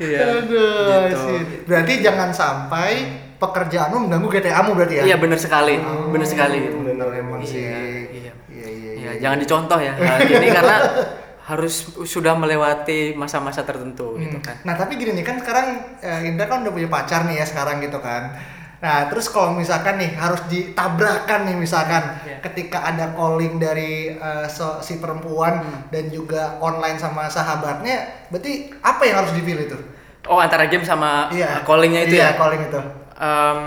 [0.00, 1.16] iya Aduh, Gitu.
[1.20, 1.40] sih.
[1.66, 2.92] Berarti jangan sampai
[3.36, 5.02] pekerjaanmu mengganggu GTA-mu berarti ya?
[5.04, 5.76] iya bener sekali
[6.08, 6.76] bener sekali gitu.
[6.80, 7.60] Bener emang sih.
[7.60, 7.76] Iya,
[8.08, 8.32] iya.
[8.48, 9.20] Iya, iya, Ya, iya.
[9.20, 10.76] jangan dicontoh ya hal gini karena
[11.50, 14.44] harus sudah melewati masa-masa tertentu gitu Hmm.
[14.44, 14.56] kan.
[14.62, 15.66] Nah tapi gini nih kan sekarang
[15.98, 18.30] eh, Indra kan udah punya pacar nih ya sekarang gitu kan.
[18.78, 22.38] Nah terus kalau misalkan nih harus ditabrakan nih misalkan Iya.
[22.40, 24.14] ketika ada calling dari
[24.48, 25.80] so- si perempuan Hmm.
[25.90, 29.82] dan juga online sama sahabatnya, berarti apa yang harus dipilih tuh?
[30.26, 32.38] Oh antara game sama uh, callingnya itu iya, ya.
[32.38, 32.80] calling itu.
[33.16, 33.60] Em,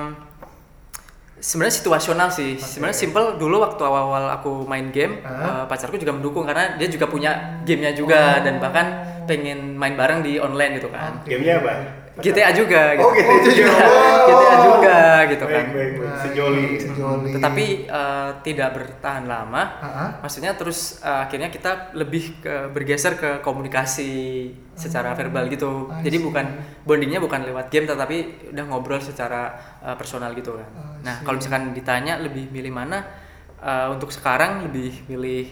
[1.43, 2.56] sebenarnya situasional sih.
[2.56, 5.63] Sebenarnya simple dulu waktu awal-awal aku main game, Hah?
[5.63, 8.88] eh, pacarku juga mendukung karena dia juga punya gamenya juga dan bahkan
[9.27, 11.19] pengen main bareng di online gitu kan.
[11.27, 12.03] Gamenya apa?
[12.13, 13.26] GTA juga Oh, gitu.
[13.26, 13.76] GTA juga.
[14.30, 14.97] GTA juga
[15.34, 15.65] gitu kan.
[15.65, 16.13] Baik, baik, baik.
[16.21, 16.67] Sejoli.
[16.78, 17.30] Sejoli.
[17.34, 19.63] Tetapi eh, tidak bertahan lama.
[19.82, 20.06] Ha-ha.
[20.21, 24.13] Maksudnya terus eh, akhirnya kita lebih ke, bergeser ke komunikasi
[24.78, 25.89] secara verbal gitu.
[26.02, 26.45] Jadi bukan
[26.86, 30.69] bondingnya bukan lewat game, tetapi udah ngobrol secara eh, personal gitu kan.
[31.02, 33.02] Nah kalau misalkan ditanya lebih milih mana,
[33.58, 35.49] eh, untuk sekarang lebih milih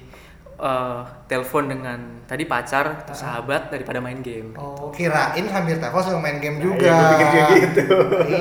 [0.61, 4.53] eh, telepon dengan tadi pacar atau sahabat daripada main game.
[4.53, 6.85] Oh, kirain sambil telepon sama main game Nah, juga.
[6.85, 7.85] iya, pikir kayak gitu.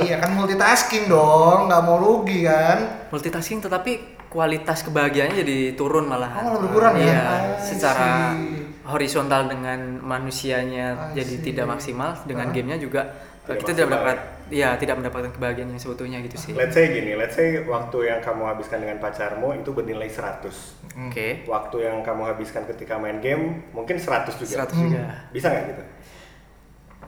[0.04, 3.08] iya kan multitasking dong, nggak mau rugi kan?
[3.08, 3.92] Multitasking tetapi
[4.28, 6.44] kualitas kebahagiaannya jadi turun malahan.
[6.44, 7.02] Oh, malah berkurang ya?
[7.02, 8.62] Iya, I secara see.
[8.84, 11.44] horizontal dengan manusianya I jadi see.
[11.46, 12.52] tidak maksimal, dengan Ah.
[12.52, 13.02] gamenya juga
[13.40, 14.16] Tidak kita tidak maksimal.
[14.50, 16.52] Ya tidak mendapatkan kebahagiaan yang seutuhnya gitu sih.
[16.52, 21.08] Let's say gini, let's say waktu yang kamu habiskan dengan pacarmu itu bernilai 100.
[21.08, 21.46] Oke.
[21.46, 24.66] Waktu yang kamu habiskan ketika main game mungkin 100 juga.
[24.66, 25.02] 100 juga.
[25.30, 25.82] Bisa nggak gitu?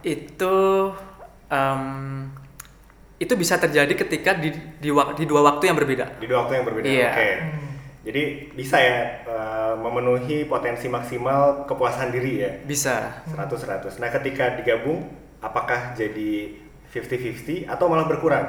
[0.03, 0.55] Itu
[1.51, 1.83] em,
[3.19, 6.17] itu bisa terjadi ketika di di, di dua waktu yang berbeda.
[6.17, 6.87] Di dua waktu yang berbeda.
[6.87, 7.11] Iya.
[7.11, 7.31] Oke.
[8.03, 12.51] Jadi bisa ya eh, memenuhi potensi maksimal kepuasan diri ya.
[12.67, 13.23] Bisa.
[13.31, 13.47] 100
[13.87, 13.99] 100.
[14.03, 15.07] Nah, ketika digabung
[15.39, 16.62] apakah jadi
[16.93, 18.45] 50-50 atau malah berkurang?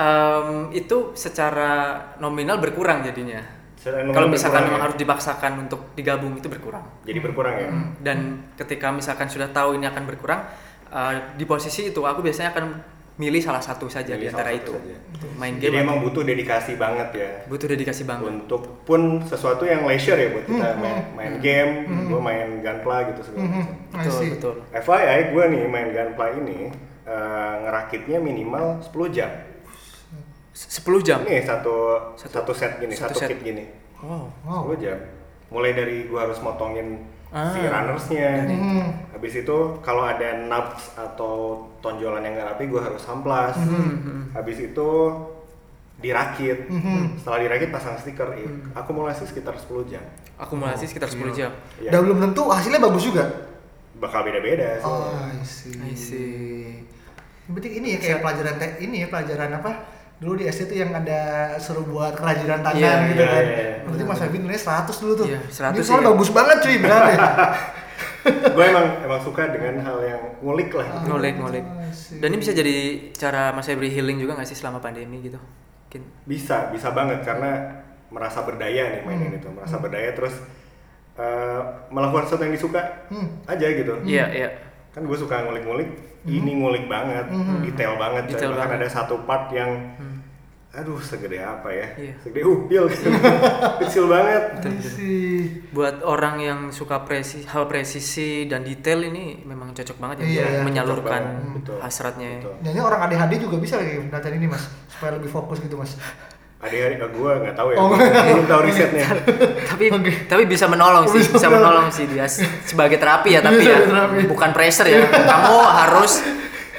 [0.00, 3.60] Em, itu secara nominal berkurang jadinya.
[3.80, 4.84] Kalau misalkan memang ya?
[4.88, 6.84] harus dipaksakan untuk digabung itu berkurang.
[7.04, 7.68] Jadi berkurang ya.
[8.04, 10.44] dan ketika misalkan sudah tahu ini akan berkurang
[10.92, 12.64] uh, di posisi itu aku biasanya akan
[13.20, 14.96] milih salah satu saja Milih di antara itu saja.
[15.36, 17.30] main Jadi game emang butuh dedikasi banget ya.
[17.44, 21.72] butuh dedikasi banget Untuk pun sesuatu yang leisure ya buat kita Hmm, main, main game,
[22.06, 23.76] gue main gunpla gitu segala macam.
[23.92, 24.30] I betul see.
[24.32, 26.58] betul FYI gue nih main gunpla ini
[27.02, 29.30] eh, ngerakitnya minimal 10 jam.
[30.50, 31.76] S- 10 jam Ini satu
[32.16, 33.28] Satu- satu, set gini, satu satu, set.
[33.30, 33.64] kit gini.
[34.00, 34.72] wow Wow.
[34.72, 34.98] 10 jam.
[35.48, 37.70] Mulai dari gue harus motongin si Ah.
[37.70, 38.30] runnersnya.
[38.44, 38.86] Hmm.
[39.12, 41.34] Habis itu kalau ada nubs atau
[41.78, 43.54] tonjolan yang nggak rapi gue harus amplas.
[43.56, 44.90] Hmm, Habis itu
[45.96, 46.66] dirakit.
[46.66, 47.14] Hmm.
[47.14, 48.34] Setelah dirakit pasang stiker.
[48.34, 50.02] Ih, Akumulasi sekitar 10 jam.
[50.34, 53.28] akumulasi sekitar 10 jam Ya, Dan belum tentu hasilnya bagus juga.
[53.94, 54.88] bakal beda-beda sih.
[54.88, 55.76] Oh, I see.
[55.78, 56.88] I see.
[57.46, 59.70] Berarti ini ya kayak pelajaran te- ini ya pelajaran apa?
[60.20, 61.20] Dulu di SD tuh yang ada
[61.56, 63.42] suruh buat kerajinan tangan Iya, gitu iya, kan.
[63.42, 63.74] iya, iya.
[63.82, 65.26] Berarti Mas Febin nilainya 100 dulu tuh.
[65.26, 66.12] Iya, 100 Dia soalnya sih.
[66.12, 67.18] bagus banget cuy, benar ya.
[68.50, 70.84] gue emang emang suka dengan hal yang ngulik lah.
[70.84, 71.08] gitu.
[71.08, 71.64] ngulik ngulik
[72.14, 72.76] dan ini bisa jadi
[73.10, 77.80] cara Mas Febri healing juga nggak sih selama pandemi gitu mungkin Bisa, bisa banget karena
[78.08, 79.38] merasa berdaya nih mainin Hmm.
[79.40, 80.36] itu, merasa berdaya terus
[81.16, 83.40] eh, melakukan sesuatu yang disuka Hmm.
[83.46, 83.92] aja gitu.
[84.04, 84.48] iya iya
[84.90, 85.88] Kan gue suka ngulik-ngulik,
[86.24, 87.62] ini ngulik banget, Hmm.
[87.62, 88.26] detail banget.
[88.28, 88.80] Detail Bahkan banget.
[88.80, 90.18] ada satu part yang, Hmm.
[90.72, 91.86] aduh segede apa ya?
[91.94, 92.14] Iya.
[92.20, 92.84] Segede upil,
[93.80, 94.42] kecil banget.
[94.60, 95.62] I see.
[95.70, 100.46] buat orang yang suka presi hal presisi dan detail ini memang cocok banget ya Iya,
[100.50, 101.22] iya, menyalurkan.
[101.54, 101.78] Betul.
[101.78, 102.54] hasratnya Betul.
[102.60, 105.94] Nyanyi orang ADHD juga bisa lagi latihan ini mas, supaya lebih fokus gitu mas.
[106.60, 109.06] Adik-adik gue nggak tahu ya, Oh, gua belum tahu risetnya.
[109.64, 110.12] tapi Oke.
[110.28, 112.28] tapi bisa menolong sih Bisa bisa menolong sih dia
[112.62, 114.28] sebagai terapi ya tapi ya terapi.
[114.28, 116.20] bukan pressure ya kamu harus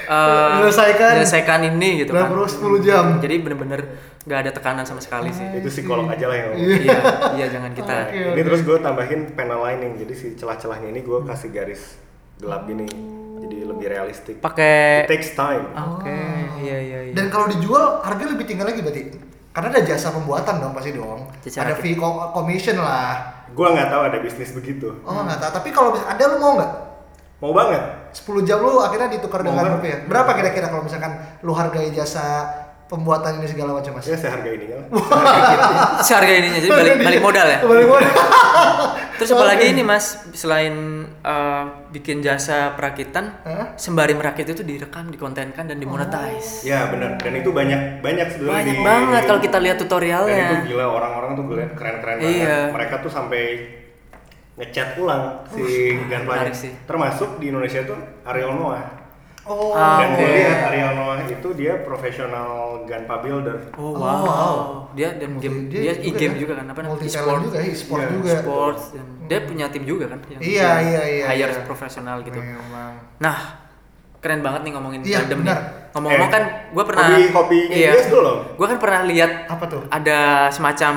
[0.04, 1.10] eh, Menyelesaikan.
[1.18, 3.04] menyelesaikan ini gitu kan perlu 10 jam.
[3.18, 3.80] jadi bener-bener
[4.22, 6.78] nggak ada tekanan sama sekali sih Itu psikolog aja lah yang ngomong.
[6.78, 6.98] iya
[7.34, 8.42] iya jangan kita Oke, Ini oke.
[8.44, 11.98] terus gue tambahin panel lining, jadi si celah-celahnya ini gue kasih garis
[12.38, 12.86] gelap gini,
[13.40, 14.38] jadi lebih realistik.
[14.38, 15.66] pakai takes time.
[15.72, 16.06] oke
[16.60, 19.02] iya iya iya Dan kalau dijual harga lebih tinggi lagi berarti.
[19.52, 21.28] Karena ada jasa pembuatan dong pasti dong.
[21.38, 23.44] Jasa ada fee co- commission lah.
[23.48, 24.88] Gue nggak tahu ada bisnis begitu.
[25.02, 25.50] Oh nggak tahu.
[25.54, 26.72] Tapi kalau bisa- ada lu mau nggak?
[27.38, 27.82] mau banget
[28.14, 29.74] 10 jam lu akhirnya ditukar Mau dengan banget.
[29.74, 29.98] rupiah.
[30.06, 31.10] Berapa kira-kira kalau misalkan
[31.42, 32.46] lu hargai jasa
[32.92, 34.04] pembuatan ini segala macam mas?
[34.04, 34.86] ya seharga ininya lah
[36.06, 37.58] Seharga ininya jadi balik balik modal ya.
[37.62, 38.12] Balik modal.
[39.12, 40.74] Terus apalagi ini Mas, selain
[41.06, 43.72] eh, bikin jasa perakitan, Hah?
[43.76, 46.66] sembari merakit itu direkam, dikontenkan dan dimonetize.
[46.66, 49.86] ya benar dan itu banyak banyak sebenarnya Banyak di- banget kalau kita lihat dan itu
[49.86, 50.46] tutorialnya.
[50.64, 52.26] gila orang-orang tuh gila keren-keren Iya.
[52.26, 53.42] banget mereka tuh sampai
[54.52, 55.64] ngecat ulang si
[56.02, 56.72] gunplay menarik sih.
[56.84, 58.84] termasuk di Indonesia tuh Ariel Noah
[59.42, 59.74] Oh.
[59.74, 60.34] Ah, dan gue oke.
[60.38, 62.50] lihat Ariel Noah itu dia profesional
[62.82, 64.22] gunpla builder Oh Oh, wow.
[64.22, 64.56] wow.
[64.92, 66.40] Dia dan game Dia dia, juga e-game ya.
[66.40, 66.94] juga kan apa namanya?
[66.94, 67.40] Multi E-sport.
[67.42, 68.32] juga, e-sport Iya, juga.
[68.38, 71.62] Sports dan dia punya tim juga kan yang Iya, iya, iya, hire iya.
[71.64, 72.38] profesional gitu.
[72.38, 72.92] Memang.
[73.18, 73.38] Nah,
[74.20, 75.58] keren banget nih ngomongin Iya, benar.
[75.58, 75.90] nih.
[75.92, 79.30] Ngomong-ngomong Eh, kan gue pernah hobi hobinya iya, dia dulu loh Gue kan pernah lihat
[79.46, 79.82] Apa tuh?
[79.90, 80.94] ada semacam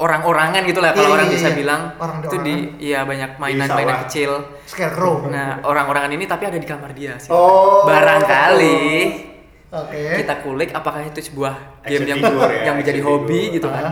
[0.00, 1.56] orang-orangan gitu lah Iya, kalau orang iya, bisa iya.
[1.60, 4.30] bilang Orang itu di iya banyak mainan-mainan kecil.
[4.64, 5.28] Scarecrow.
[5.28, 7.28] Nah, orang-orangan ini tapi ada di kamar dia sih.
[7.28, 7.84] Oh.
[7.84, 8.80] Barangkali
[9.70, 10.02] Oke.
[10.24, 13.54] kita kulik apakah itu sebuah Action game yang figure ya, yang menjadi action hobi figure.
[13.60, 13.84] gitu kan.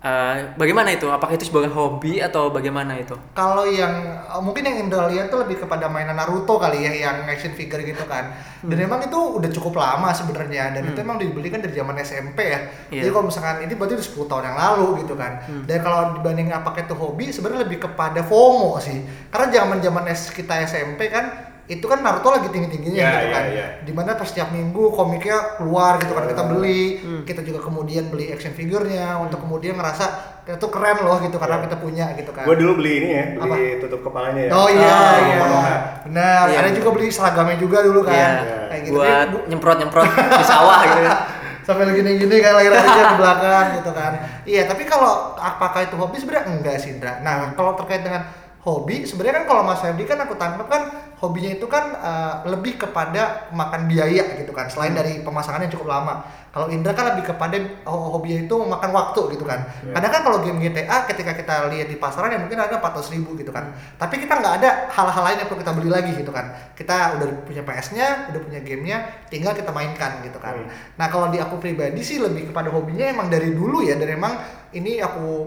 [0.00, 1.12] Eh, bagaimana itu?
[1.12, 3.12] Apakah itu sebagai hobi atau bagaimana itu?
[3.36, 7.28] Kalau yang eh, mungkin yang Indra lihat tuh lebih kepada mainan Naruto kali ya, yang
[7.28, 8.32] action figure gitu kan.
[8.64, 8.86] Dan Hmm.
[8.88, 12.60] emang itu udah cukup lama sebenarnya dan itu emang dibeli kan dari zaman SMP ya.
[12.88, 13.00] Iya.
[13.04, 15.32] Jadi kalau misalkan ini berarti udah 10 tahun yang lalu gitu kan.
[15.44, 15.64] Hmm.
[15.68, 19.04] Dan kalau dibanding apakah itu hobi sebenarnya lebih kepada FOMO sih.
[19.28, 23.44] Karena zaman-zaman S- kita SMP kan itu kan Naruto lagi tinggi-tingginya Iya, gitu iya, kan.
[23.48, 23.66] iya.
[23.80, 27.22] Di mana pas setiap minggu komiknya keluar gitu kan kita beli, Hmm.
[27.22, 30.04] kita juga kemudian beli action figurnya untuk kemudian ngerasa
[30.42, 31.64] itu keren loh gitu karena Iya.
[31.64, 32.42] kita punya gitu kan.
[32.42, 35.76] gue dulu beli ini ya beli tutup kepalanya ya Oh iya, Oh, iya.
[36.02, 36.58] Benar, Iya.
[36.58, 38.12] ada juga beli seragamnya juga dulu kan.
[38.12, 38.66] Iya.
[38.66, 38.94] Kayak gitu.
[38.96, 41.18] Buat Tapi bu- nyemprot-nyemprot di sawah gitu kan.
[41.60, 44.12] sambil gini-gini kan lagi larinya ke belakang gitu kan.
[44.42, 47.20] Iya, tapi kalau apakah itu hobi sebenarnya enggak sih, Indra.
[47.20, 48.26] Nah, kalau terkait dengan
[48.60, 50.82] hobi, sebenarnya kan kalau Mas Ferdi kan aku tangkap kan
[51.16, 55.88] hobinya itu kan eh, lebih kepada makan biaya gitu kan, selain dari pemasangan yang cukup
[55.88, 56.20] lama.
[56.50, 59.64] Kalau Indra kan lebih kepada oh, hobinya itu memakan waktu gitu kan.
[59.86, 59.94] Iya.
[59.94, 63.38] Kadang kan kalau game GTA ketika kita lihat di pasaran ya mungkin harga 400 ribu
[63.38, 63.70] gitu kan.
[63.94, 66.50] Tapi kita nggak ada hal-hal lain yang perlu kita beli lagi gitu kan.
[66.74, 68.98] Kita udah punya PS-nya, udah punya gamenya,
[69.30, 70.58] tinggal kita mainkan gitu kan.
[70.58, 70.68] Hmm.
[70.98, 74.34] Nah kalau di aku pribadi sih lebih kepada hobinya emang dari dulu ya, dan emang
[74.74, 75.46] ini aku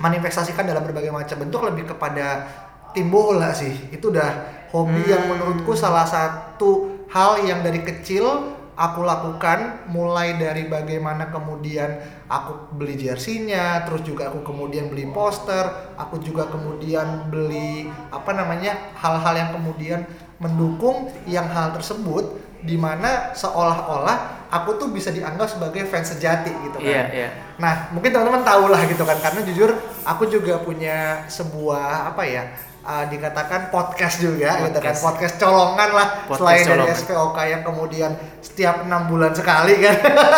[0.00, 2.48] manifestasikan dalam berbagai macam bentuk lebih kepada
[2.96, 3.92] tim bola sih.
[3.92, 10.64] Itu udah hobi yang menurutku salah satu hal yang dari kecil aku lakukan mulai dari
[10.64, 12.00] bagaimana kemudian
[12.32, 18.96] aku beli jersey-nya, terus juga aku kemudian beli poster, aku juga kemudian beli apa namanya
[18.96, 20.00] hal-hal yang kemudian
[20.40, 26.78] mendukung yang hal tersebut di mana seolah-olah aku tuh bisa dianggap sebagai fans sejati gitu
[26.82, 26.90] kan.
[26.90, 27.28] Iya, iya.
[27.56, 29.70] Nah, mungkin teman-teman tahu lah gitu kan, karena jujur
[30.02, 32.50] aku juga punya sebuah apa ya,
[32.82, 35.04] uh, dikatakan podcast juga gitu kan, Podcast.
[35.04, 36.98] podcast colongan lah, Podcast selain dari colongan.
[36.98, 39.96] SPOK yang kemudian setiap enam bulan sekali kan.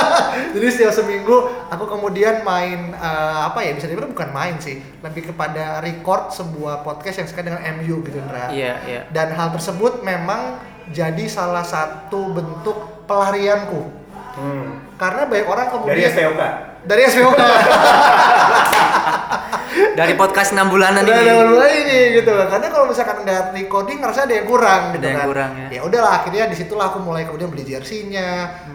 [0.55, 1.37] Jadi setiap seminggu
[1.71, 6.85] aku kemudian main uh, apa ya bisa dibilang bukan main sih, lebih kepada record sebuah
[6.85, 8.51] podcast yang sekait dengan MU gitu Indra.
[8.53, 9.01] Iya, iya.
[9.09, 13.83] Dan hal tersebut memang jadi salah satu bentuk pelarianku.
[14.33, 14.83] Hmm.
[14.99, 16.41] Karena banyak orang dari kemudian SPOK
[16.83, 17.37] dari SPOK
[19.93, 21.13] Dari podcast 6 bulanan ini.
[21.13, 22.49] ada dulu ini gitu kan.
[22.49, 25.29] Karena kalau misalkan nggak recording ngerasa ada yang kurang gitu Ada yang kan.
[25.29, 25.81] kurang, ya.
[25.85, 28.29] udahlah akhirnya di situlah aku mulai kemudian beli jersey-nya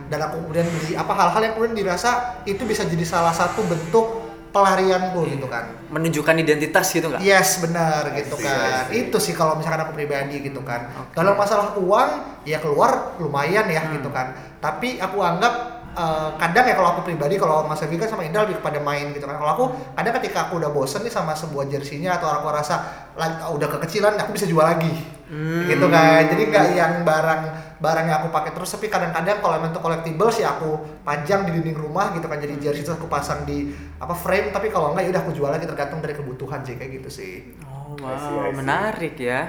[0.10, 4.26] dan aku kemudian beli apa hal-hal yang kemudian dirasa itu bisa jadi salah satu bentuk
[4.49, 5.69] pelarianku gitu kan.
[5.88, 7.21] Menunjukkan identitas gitu nggak?
[7.21, 8.88] Yes benar gitu see, kan.
[8.89, 10.89] Itu sih kalau misalkan aku pribadi gitu kan.
[10.97, 11.13] Oke.
[11.15, 12.10] Kalau masalah uang
[12.43, 13.95] ya keluar lumayan ya Hmm.
[13.95, 14.33] gitu kan.
[14.57, 18.45] Tapi aku anggap eh, kadang ya kalau aku pribadi kalau Mas Evi kan sama Indra
[18.45, 19.41] lebih kepada main gitu kan.
[19.41, 19.65] Kalau aku
[19.97, 24.13] kadang ketika aku udah bosen nih sama sebuah jersinya atau aku rasa like, udah kekecilan
[24.21, 24.93] aku bisa jual lagi.
[25.27, 25.65] Hmm.
[25.65, 26.21] Gitu kan.
[26.29, 27.41] Jadi nggak yang barang
[27.77, 31.62] barang yang aku pakai terus tapi kadang-kadang kalau emang itu collectible sih aku pajang di
[31.62, 33.69] dinding rumah gitu kan jadi jersey terus aku pasang di
[34.01, 37.01] apa frame tapi kalau enggak ya udah aku jual lagi tergantung dari kebutuhan sih kayak
[37.01, 37.53] gitu sih.
[37.69, 38.58] Oh, I see, wow, I see.
[38.58, 39.41] menarik ya.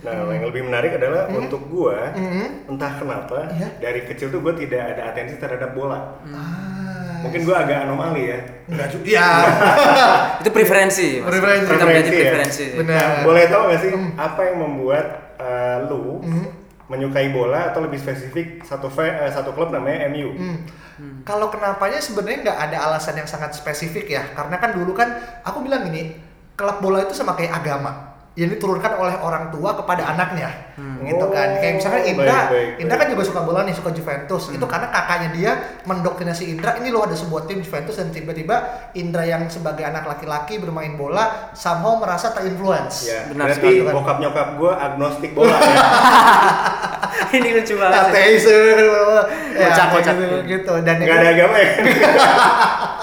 [0.00, 2.70] Nah, yang lebih menarik adalah untuk gua, Mhm.
[2.70, 3.68] entah kenapa Iya.
[3.78, 6.16] dari kecil tuh gua tidak ada atensi terhadap bola.
[6.24, 7.20] Ah.
[7.20, 8.38] Mungkin gua agak anomali ya.
[8.64, 9.04] enggak juga.
[9.04, 9.28] Iya.
[10.40, 11.08] Itu preferensi.
[11.18, 11.28] Mas.
[11.28, 11.66] Preferensi.
[11.66, 12.30] Kita menjadi Preferensi ya?
[12.32, 12.66] preferensi.
[12.78, 12.96] Benar.
[12.96, 14.10] Nah, boleh tahu gak sih Hmm.
[14.16, 16.44] apa yang membuat eh, lu Mhm.
[16.86, 20.30] menyukai bola atau lebih spesifik satu eh, satu klub namanya MU?
[20.32, 20.58] Hmm.
[21.22, 25.08] Kalau kenapanya sebenarnya nggak ada alasan yang sangat spesifik ya, karena kan dulu kan
[25.42, 26.14] aku bilang gini,
[26.62, 28.14] klub bola itu sama kayak agama.
[28.32, 30.48] yang diturunkan oleh orang tua kepada anaknya
[31.04, 33.00] gitu kan Oh, kayak misalnya baik, Indra baik, Indra baik.
[33.04, 35.52] kan juga suka bola nih suka Juventus itu karena kakaknya dia
[35.84, 38.56] mendoktrinasi Indra ini loh ada sebuah tim Juventus dan tiba-tiba
[38.94, 43.92] Indra yang sebagai anak laki-laki bermain bola somehow merasa terinfluence Ya, Benar berarti sekali, kan.
[43.92, 45.76] bokap nyokap gue agnostik bola ya.
[47.36, 48.56] ini lucu banget ateis ya,
[49.60, 50.14] Kocak, kocak.
[50.16, 50.72] gitu, gitu.
[50.80, 51.70] dan Nggak ada agama ya.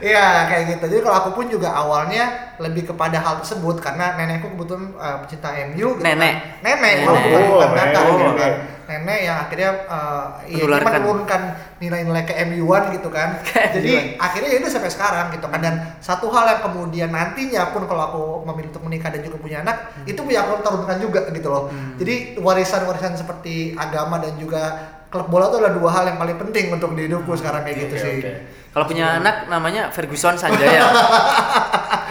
[0.00, 0.84] Iya kayak gitu.
[0.88, 2.24] Jadi kalau aku pun juga awalnya
[2.56, 5.94] lebih kepada hal tersebut karena nenekku kebetulan uh, pecinta MU.
[5.94, 6.34] Gitu Nenek?
[6.34, 6.64] Kan.
[6.66, 6.94] Nenek.
[6.98, 7.06] Nenek.
[7.06, 8.16] Bukan Oh, bukan kakak nenek.
[8.16, 8.52] gitu kan.
[8.90, 10.90] Nenek yang akhirnya uh, Menularkan.
[10.98, 11.40] menurunkan
[11.78, 13.38] nilai-nilai ke MU-an gitu kan.
[13.70, 15.60] Jadi akhirnya ya udah sampai sekarang gitu kan.
[15.60, 19.62] Dan satu hal yang kemudian nantinya pun kalau aku memilih untuk menikah dan juga punya
[19.62, 20.06] anak, Hmm.
[20.06, 21.64] itu ya aku turunkan juga gitu loh.
[21.96, 24.62] Jadi warisan-warisan seperti agama dan juga
[25.10, 27.94] klub bola itu adalah dua hal yang paling penting untuk di hidupku sekarang kayak gitu
[27.94, 28.16] Oke, sih.
[28.20, 28.32] oke.
[28.70, 30.86] Kalau punya anak namanya Ferguson Sanjaya.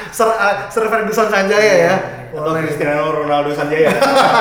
[0.09, 1.95] Sir, uh, Sir Ferguson Sanjaya ya.
[2.29, 2.61] Atau Boleh.
[2.61, 3.89] Cristiano Ronaldo Sanjaya.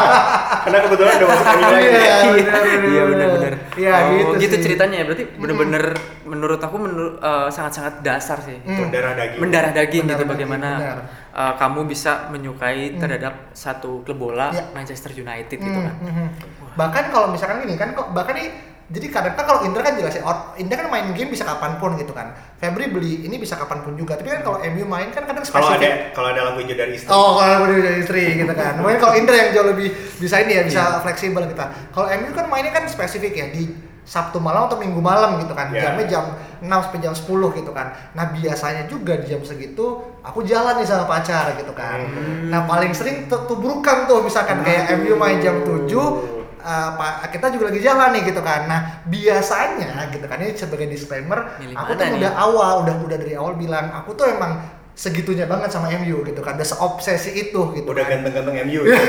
[0.64, 1.62] Karena kebetulan udah masuk lagi.
[1.78, 3.54] Iya, Iya, benar, benar, Iya benar-benar.
[3.72, 4.62] Iya, oh, gitu gitu sih.
[4.64, 5.04] ceritanya ya.
[5.06, 5.84] Berarti bener-bener
[6.24, 8.58] menurut aku menurut eh, sangat-sangat dasar sih.
[8.58, 8.66] Hmm.
[8.68, 8.80] Itu.
[8.82, 9.38] Mendarah daging.
[9.38, 10.98] Mendarah daging Mendarah gitu daging, bagaimana benar.
[11.32, 14.64] eh, kamu bisa menyukai terhadap satu klub bola Iya.
[14.72, 15.94] Manchester United gitu Hmm, kan.
[16.02, 16.28] hmm.
[16.74, 18.48] Bahkan kalau misalkan gini kan kok bahkan nih
[18.88, 21.76] jadi kadang kan kalau Indra kan jelas ya, or- Indra kan main game bisa kapan
[21.76, 22.32] pun gitu kan.
[22.56, 24.16] Febri beli ini bisa kapan pun juga.
[24.16, 26.16] Tapi kan kalau MU main kan kadang Kalau ada spesifik.
[26.16, 27.08] kalau ada hijau dari istri.
[27.12, 28.80] Oh, kalau udah dari istri gitu kan.
[28.80, 31.68] Mungkin kalau Indra yang jauh lebih bisa ini ya, bisa fleksibel kita.
[31.92, 33.68] Kalau MU kan mainnya kan spesifik ya di
[34.08, 35.68] Sabtu malam atau Minggu malam gitu kan.
[35.68, 35.92] Ya.
[35.92, 36.24] Jamnya jam
[36.64, 37.92] 6 sampai jam 10 gitu kan.
[38.16, 39.84] Nah, biasanya juga di jam segitu
[40.24, 42.08] aku jalan nih sama pacar gitu kan.
[42.08, 42.48] Hmm.
[42.48, 47.46] Nah, paling sering tuh tubrukan tuh misalkan kayak MU main jam 7 Uh, Pak, kita
[47.50, 48.66] juga lagi jalan nih gitu kan.
[48.66, 52.18] Nah, biasanya gitu kan ini sebagai disclaimer, Milih aku tuh nih?
[52.18, 54.58] udah awal, udah udah dari awal bilang aku tuh emang
[54.92, 56.58] segitunya banget sama MU gitu kan.
[56.58, 58.18] Udah seobsesi itu gitu Udah kan.
[58.18, 58.82] ganteng-ganteng MU.
[58.82, 58.98] ya.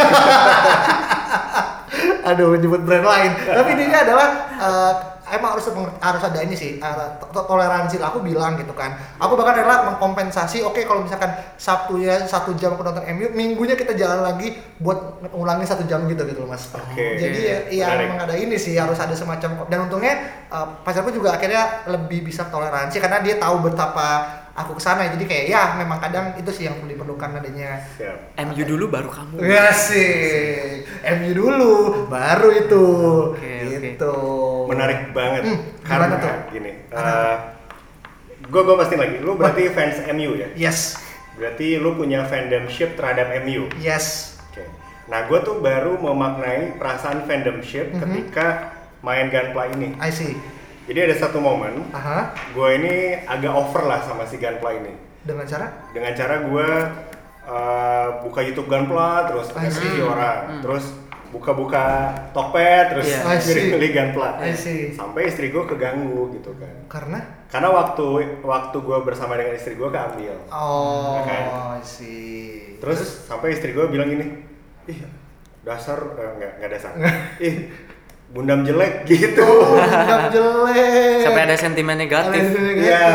[2.30, 3.32] Aduh, nyebut brand lain.
[3.34, 4.28] Tapi intinya adalah
[4.62, 4.92] eh,
[5.32, 5.66] emang harus
[6.00, 8.10] harus ada ini sih eh, to- toleransi lah.
[8.12, 8.98] Aku bilang gitu kan.
[9.18, 10.62] Aku bahkan rela mengkompensasi.
[10.66, 15.66] Oke, kalau misalkan Sabtunya satu jam aku nonton MU, minggunya kita jalan lagi buat ngulangi
[15.68, 16.70] satu jam gitu gitu loh, mas.
[16.74, 17.20] Oke.
[17.20, 20.14] Jadi ya, ya memang ada ini sih harus ada semacam dan untungnya
[20.50, 25.24] eh, pacarku juga akhirnya lebih bisa toleransi karena dia tahu betapa aku ke sana jadi
[25.24, 28.36] kayak ya memang kadang itu sih yang diperlukan adanya Siap.
[28.46, 29.36] MU dulu baru kamu.
[29.40, 30.84] Ya sih,
[31.16, 31.74] MU dulu,
[32.06, 32.86] baru itu.
[33.32, 34.14] Oke, gitu.
[34.68, 35.48] Menarik banget.
[35.48, 36.32] Hmm, Karena tuh?
[36.52, 36.72] gini.
[38.42, 39.18] gue gue pasti lagi.
[39.20, 40.48] Lu berarti fans MU ya?
[40.56, 40.98] Yes,
[41.36, 43.72] Berarti lu punya fandomship terhadap MU.
[43.80, 44.36] yes.
[44.50, 44.68] Oke.
[45.08, 48.00] Nah, gue tuh baru memaknai perasaan fandomship Mhm.
[48.02, 49.96] ketika main Gunpla ini.
[49.98, 50.36] I see.
[50.90, 52.34] Jadi ada satu momen, Aha.
[52.50, 54.90] gue ini agak over lah sama si Gunpla ini.
[55.22, 55.70] Dengan cara?
[55.94, 56.70] Dengan cara gue
[57.46, 59.86] uh, buka YouTube Gunpla, terus I see.
[59.86, 60.90] review orang, terus
[61.30, 63.22] buka-buka Tokped, terus Iya.
[63.22, 63.46] I see.
[63.54, 64.30] milih-milih Gunpla.
[64.92, 66.74] Sampai istri gue keganggu gitu kan.
[66.90, 67.20] Karena?
[67.54, 68.06] Karena waktu
[68.42, 70.34] waktu gue bersama dengan istri gue keambil.
[70.50, 71.78] Oh, Kan.
[71.78, 72.82] I see.
[72.82, 74.26] Terus sampai istri gue bilang gini,
[74.90, 75.06] ih
[75.62, 76.92] dasar eh, nggak nggak dasar,
[77.46, 77.70] ih
[78.30, 79.42] bundam jelek gitu.
[79.42, 81.26] Oh, dendam jelek.
[81.26, 82.30] Sampai ada sentimen negatif.
[82.30, 83.06] Ada sentimen Iya.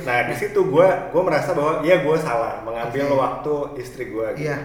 [0.00, 3.18] Nah di situ gue gue merasa bahwa ya gue salah mengambil Oke.
[3.18, 4.26] waktu istri gue.
[4.38, 4.46] Gitu.
[4.46, 4.58] Iya.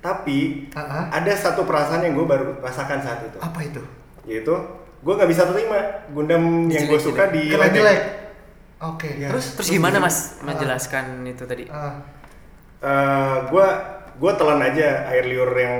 [0.00, 1.08] Tapi Ah-ah.
[1.10, 3.80] ada satu perasaan yang gue baru rasakan saat itu, Apa itu?
[4.24, 4.52] yaitu
[5.00, 8.00] gue nggak bisa terima gundam yang gue suka di jelek.
[8.80, 9.08] Oke.
[9.16, 9.28] Iya.
[9.32, 9.56] Terus?
[9.56, 11.64] Terus gimana Mas menjelaskan itu tadi?
[12.80, 13.66] Ah, gue
[14.14, 15.76] gue telan aja air liur yang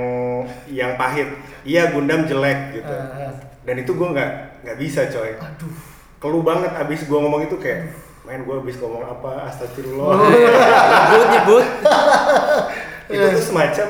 [0.69, 1.29] yang pahit.
[1.61, 2.93] Iya gundam jelek gitu.
[2.93, 3.33] ah, ah.
[3.65, 4.31] Dan itu gue nggak
[4.63, 5.33] nggak bisa coy.
[5.35, 5.73] Aduh.
[6.21, 7.91] Keluh banget abis gue ngomong itu kayak,
[8.23, 10.05] main gue abis ngomong apa, astagfirullah.
[10.05, 10.29] Oh.
[11.11, 11.65] Nyebut nyebut.
[13.13, 13.87] itu tuh semacam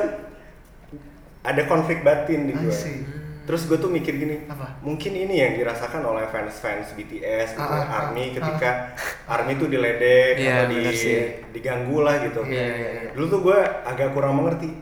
[1.46, 2.74] ada konflik batin di gue.
[3.46, 4.82] Terus gue tuh mikir gini, Apa?
[4.82, 8.70] mungkin ini yang dirasakan oleh fans-fans BTS gitu, Ah, ah, ARMY ah, ketika
[9.30, 10.82] ARMY tuh diledek Iya, atau di,
[11.54, 12.42] diganggu lah gitu.
[12.42, 13.10] Iya, iya, iya.
[13.14, 14.74] Dulu tuh gue agak kurang mengerti,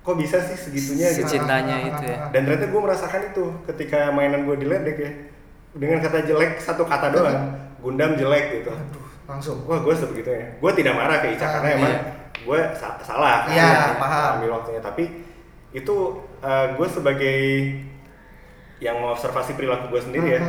[0.00, 1.28] kok bisa sih segitunya gitu.
[1.28, 2.18] Secintanya itu ya.
[2.30, 5.10] Dan ternyata gue merasakan itu ketika mainan gue diledek ya,
[5.72, 7.38] dengan kata jelek satu kata doang,
[7.78, 8.70] Gundam jelek gitu.
[8.70, 9.56] Aduh, langsung.
[9.64, 10.56] Wah gue sebegitunya.
[10.56, 12.00] Gue tidak marah ke Ica Ah, karena emang iya.
[12.40, 13.44] gue sa- salah.
[13.44, 14.28] kan, Iya, gitu, paham.
[14.36, 14.80] Ambil waktunya.
[14.80, 15.04] Tapi
[15.70, 15.96] itu
[16.74, 17.38] gue sebagai
[18.80, 20.40] yang mengobservasi perilaku gue sendiri ya,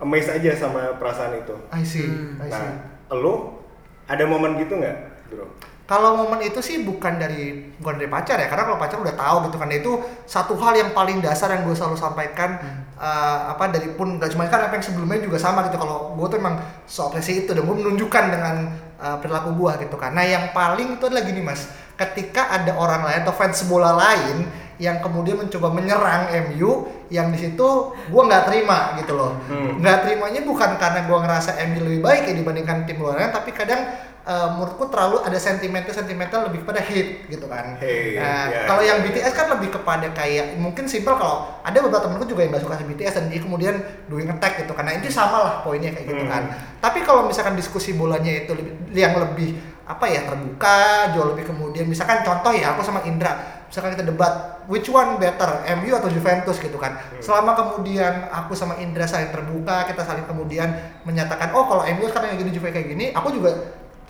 [0.00, 1.52] amazed aja sama perasaan itu.
[1.68, 2.08] I see.
[2.08, 2.40] Hmm.
[2.40, 2.56] I see.
[2.56, 2.80] Nah,
[3.14, 3.60] lo
[4.04, 4.96] ada momen gitu nggak,
[5.28, 5.44] bro?
[5.84, 9.36] Kalau momen itu sih bukan dari bukan dari pacar ya, karena kalau pacar udah tahu
[9.46, 9.92] gitu kan itu
[10.24, 12.56] satu hal yang paling dasar yang gue selalu sampaikan
[12.96, 15.76] eh, apa dari pun gak cuma kan apa yang sebelumnya juga sama gitu.
[15.76, 16.56] Kalau gue tuh emang
[16.88, 18.54] seobsesi itu dan gue menunjukkan dengan
[18.96, 20.16] eh, perilaku gue gitu kan.
[20.16, 21.68] Nah yang paling itu adalah gini mas,
[22.00, 27.38] ketika ada orang lain atau fans bola lain yang kemudian mencoba menyerang MU yang di
[27.38, 27.68] situ
[28.10, 29.78] gue nggak terima gitu loh Hmm.
[29.78, 33.54] nggak terimanya bukan karena gue ngerasa MU lebih baik ya dibandingkan tim luar lain tapi
[33.54, 33.86] kadang
[34.24, 37.76] eh, menurutku terlalu ada sentimental sentimental lebih kepada hate gitu kan.
[37.76, 39.04] Hate, Nah, ya, kalau yang ya.
[39.04, 42.80] BTS kan lebih kepada kayak mungkin simpel kalau ada beberapa temenku juga yang gak suka
[42.80, 43.74] BTS dan dia kemudian
[44.08, 46.32] doing attack gitu karena itu sama lah poinnya kayak gitu Hmm.
[46.32, 46.42] kan
[46.80, 51.84] tapi kalau misalkan diskusi bolanya itu lebih, yang lebih apa ya terbuka jauh lebih kemudian
[51.84, 53.36] misalkan contoh ya aku sama Indra
[53.68, 56.96] misalkan kita debat which one better MU atau Juventus gitu kan.
[57.20, 60.72] Selama kemudian aku sama Indra saling terbuka kita saling kemudian
[61.04, 63.50] menyatakan oh kalau MU sekarang kayak gini Juve kayak gini aku juga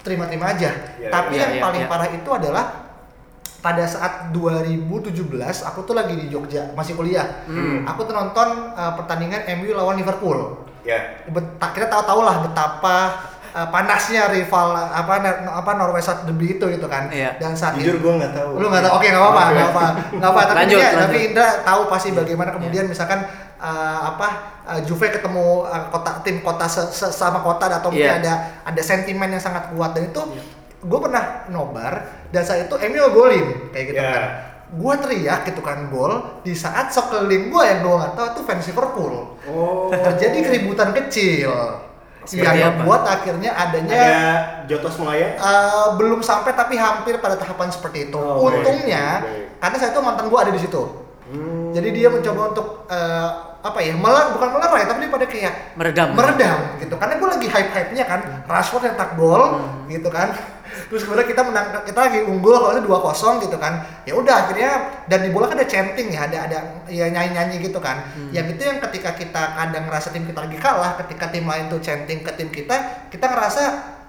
[0.04, 1.88] terima-terima aja Ya, tapi ya, yang ya, paling ya.
[1.88, 2.64] parah itu adalah
[3.58, 5.16] pada saat 2017
[5.64, 7.82] aku tuh lagi di Jogja masih kuliah Hmm.
[7.84, 11.24] aku tuh nonton uh, pertandingan MU lawan Liverpool Ya.
[11.26, 12.96] Bet- kita tahu-tahu lah betapa
[13.50, 15.16] uh, panasnya rival apa
[15.48, 17.40] apa Norway South Derby itu gitu kan Iya.
[17.40, 18.50] dan saat Jujur itu gue nggak tahu.
[18.54, 21.02] lu nggak tahu oke nggak apa-apa nggak apa nggak apa tapi Lanjut, dia- lanjut.
[21.02, 23.24] tapi Indra tahu pasti bagaimana kemudian misalkan
[23.56, 24.28] uh, apa
[24.64, 28.20] uh, Juve ketemu uh, kota tim kota se- se- sama kota atau mungkin Iya.
[28.20, 28.34] ada
[28.64, 30.20] ada sentimen yang sangat kuat dan itu
[30.80, 31.92] gue pernah nobar
[32.28, 34.10] dan saat itu MU golin kayak gitu Iya.
[34.10, 34.24] kan
[34.66, 38.64] gue teriak gitu kan gol di saat sekeliling gue yang gue nggak tahu itu fans
[38.64, 39.88] Liverpool Oh.
[39.90, 41.52] terjadi keributan kecil
[42.24, 44.16] Seperti yang membuat akhirnya adanya Ada
[44.64, 45.36] Jotos Melaya.
[45.36, 48.16] Eh, belum sampai tapi hampir pada tahapan seperti itu.
[48.16, 49.60] Oh, baik, Untungnya baik.
[49.60, 51.03] karena saya itu mantan gua ada di situ.
[51.34, 51.74] Hmm.
[51.74, 53.28] Jadi dia mencoba untuk eh,
[53.64, 53.98] apa ya?
[53.98, 56.08] Melar bukan melerai tapi dia pada kayak Meredam.
[56.14, 56.94] meredam gitu.
[56.94, 58.20] Karena gua lagi hype-hype-nya kan.
[58.46, 59.58] Rashford nyetak gol
[59.90, 60.30] gitu kan.
[60.90, 63.86] Terus kemudian kita menang kita lagi unggul kalau itu 2-0 gitu kan.
[64.04, 64.70] Ya udah akhirnya
[65.06, 66.58] dan di bola kan ada chanting ya, ada ada
[66.90, 68.02] ya nyanyi-nyanyi gitu kan.
[68.34, 71.78] Yang itu yang ketika kita kadang ngerasa tim kita lagi kalah, ketika tim lain tuh
[71.78, 73.62] chanting ke tim kita, kita ngerasa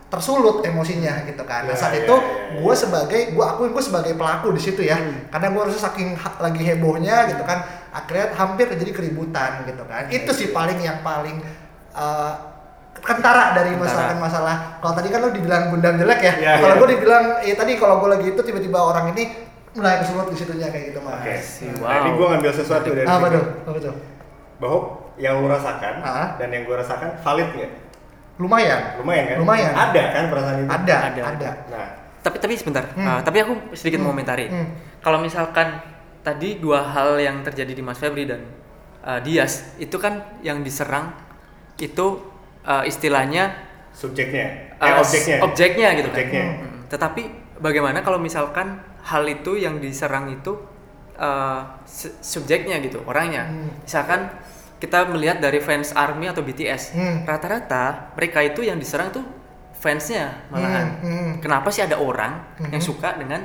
[0.07, 1.65] tersulut emosinya gitu kan.
[1.65, 2.55] Nah Ya, saat ya, itu ya.
[2.55, 4.95] gue sebagai gue akuin gue sebagai pelaku di situ ya
[5.27, 10.05] karena gue rasa saking ha- lagi hebohnya gitu kan akhirnya hampir terjadi keributan gitu kan
[10.07, 11.41] itu sih paling yang paling
[11.91, 12.33] eh,
[12.97, 16.79] kentara dari masalah masalah kalau tadi kan lo dibilang bundam jelek ya Ya, kalau ya.
[16.79, 19.23] gue dibilang ya tadi kalau gue lagi itu tiba-tiba orang ini
[19.73, 21.35] mulai kesulut di situnya kayak gitu mas Oke.
[21.75, 21.83] Wow.
[21.83, 23.35] Nah, ini gue ngambil sesuatu dari apa situ.
[23.35, 23.95] tuh apa tuh
[24.55, 24.79] Bahwa
[25.15, 26.27] yang lu rasakan Ah.
[26.35, 27.71] dan yang gue rasakan valid nggak?
[28.35, 29.37] Lumayan Lumayan kan?
[29.39, 29.71] Lumayan.
[29.71, 30.69] Ada kan perasaan itu?
[30.69, 31.49] ada Ada, ada.
[31.71, 32.83] Nah, Tapi tapi sebentar.
[32.97, 33.05] Hmm.
[33.05, 34.09] Uh, tapi aku sedikit Hmm.
[34.09, 34.49] mau komentari.
[34.49, 34.67] Hmm.
[34.99, 35.77] Kalau misalkan
[36.19, 38.41] tadi dua hal yang terjadi di Mas Febri dan
[39.05, 41.13] uh, Dias itu kan yang diserang
[41.77, 42.17] itu
[42.65, 43.53] uh, istilahnya
[43.93, 45.37] subjeknya, uh, eh objeknya.
[45.45, 46.17] objeknya gitu kan.
[46.17, 46.45] Objeknya.
[46.65, 46.77] Hmm.
[46.89, 47.21] Tetapi
[47.61, 50.57] bagaimana kalau misalkan hal itu yang diserang itu
[51.15, 53.45] uh, su- subjeknya gitu, orangnya.
[53.47, 53.69] Hmm.
[53.85, 54.33] Misalkan
[54.85, 57.25] kita melihat dari fans ARMY atau BTS, Hmm.
[57.25, 59.25] rata-rata mereka itu yang diserang tuh
[59.75, 61.01] fansnya malahan.
[61.01, 61.31] Hmm, hmm.
[61.41, 62.85] Kenapa sih ada orang yang Mhm.
[62.85, 63.41] suka dengan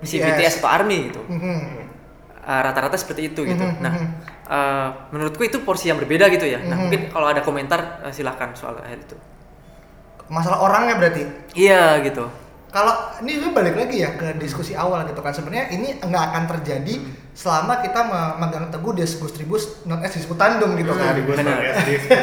[0.00, 0.24] si BTS.
[0.26, 1.20] BTS atau ARMY gitu?
[1.22, 1.60] Mhm.
[2.40, 3.60] Uh, rata-rata seperti itu gitu.
[3.60, 4.08] Mhm, Nah, mhm.
[4.48, 6.56] uh, menurutku itu porsi yang berbeda gitu ya.
[6.58, 6.80] Nah, Mhm.
[6.82, 9.16] mungkin kalau ada komentar uh, silahkan soal hal itu.
[10.28, 11.24] masalah orangnya berarti
[11.56, 12.28] Iya gitu.
[12.68, 12.92] kalau
[13.24, 17.00] ini gue balik lagi ya ke diskusi awal gitu kan sebenarnya ini nggak akan terjadi
[17.38, 18.98] selama kita memegang teguh
[19.30, 21.14] tribus non es disputandum gitu Nah, kan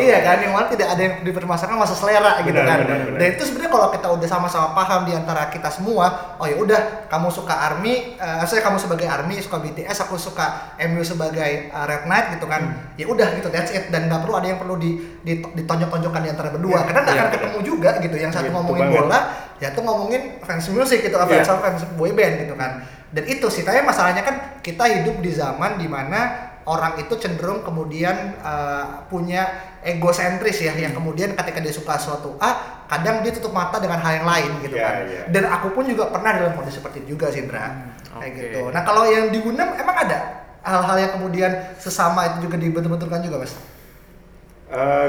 [0.00, 3.18] iya kan yang mana tidak ada yang dipermasalahkan masa selera gitu Benar, kan benar, benar.
[3.20, 6.06] dan itu sebenarnya kalau kita udah sama-sama paham di antara kita semua
[6.36, 10.46] oh ya udah kamu suka army eh, saya kamu sebagai army suka BTS aku suka
[10.82, 12.96] MU sebagai eh, Red Knight gitu kan Hmm.
[12.96, 16.30] ya udah gitu that's it dan nggak perlu ada yang perlu di, di- ditonjok-tonjokkan di
[16.30, 17.36] antara berdua Iya, karena nggak iya, akan iya.
[17.36, 19.00] ketemu juga gitu yang satu Gitu ngomongin banget.
[19.02, 19.18] bola
[19.64, 21.40] ya tuh ngomongin fans music gitu Iya.
[21.40, 25.32] fans fans boy band gitu kan dan itu sih tapi masalahnya kan kita hidup di
[25.32, 26.20] zaman di mana
[26.64, 29.48] orang itu cenderung kemudian uh, punya
[29.80, 32.50] egosentris ya yang kemudian ketika dia suka suatu A
[32.84, 35.22] kadang dia tutup mata dengan hal yang lain gitu Iya, kan iya.
[35.28, 37.64] dan aku pun juga pernah dalam kondisi seperti itu juga sih Bra
[38.12, 38.40] kayak oke.
[38.42, 40.18] gitu nah kalau yang di Gundam emang ada
[40.60, 43.52] hal-hal yang kemudian sesama itu juga dibentur-benturkan juga mas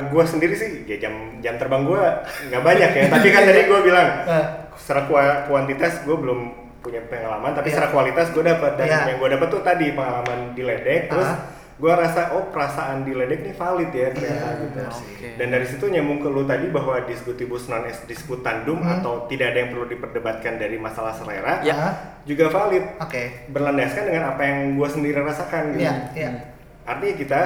[0.05, 2.01] gue sendiri sih ya jam jam terbang gue
[2.45, 4.45] nggak banyak ya tapi kan tadi gue bilang Eh.
[4.75, 6.39] secara kua- kuantitas gue belum
[6.79, 7.75] punya pengalaman tapi Iya.
[7.75, 8.99] secara kualitas gue dapat dan Iya.
[9.07, 11.39] yang gue dapat tuh tadi pengalaman di ledek terus Ah.
[11.75, 14.79] gue rasa oh perasaan di ledek nih valid ya ternyata Iya, gitu.
[14.85, 15.27] Oke.
[15.35, 19.01] dan dari situ nyambung ke lu tadi bahwa diskutibus non es disputandum Hmm.
[19.01, 21.73] atau tidak ada yang perlu diperdebatkan dari masalah selera Ya.
[21.73, 26.29] Ah, juga valid oke berlandaskan dengan apa yang gue sendiri rasakan gitu iya iya
[26.83, 27.41] artinya kita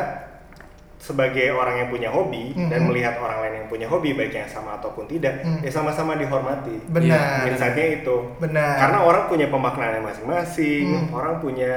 [0.99, 2.67] sebagai orang yang punya hobi Mhm.
[2.67, 5.63] dan melihat orang lain yang punya hobi baik yang sama ataupun tidak Mhm.
[5.63, 11.15] ya sama-sama dihormati benar insightnya itu benar karena orang punya pemaknaannya masing-masing Mhm.
[11.15, 11.73] orang punya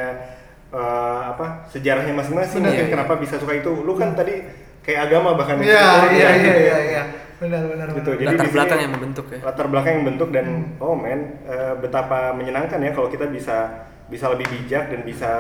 [0.73, 2.73] eh, apa sejarahnya masing-masing Benar.
[2.73, 4.41] mungkin Iya, kenapa bisa suka itu lu kan tadi
[4.81, 5.69] kayak agama bahkan Iya,
[6.09, 6.57] iya, gitu iya, ya.
[6.57, 7.03] iya, iya.
[7.37, 8.09] benar benar gitu.
[8.09, 8.17] benar.
[8.17, 9.39] Jadi Latar belakang yang membentuk ya.
[9.45, 10.81] Latar belakang yang membentuk dan Hmm.
[10.81, 15.33] oh men eh, betapa menyenangkan ya kalau kita bisa bisa lebih bijak dan bisa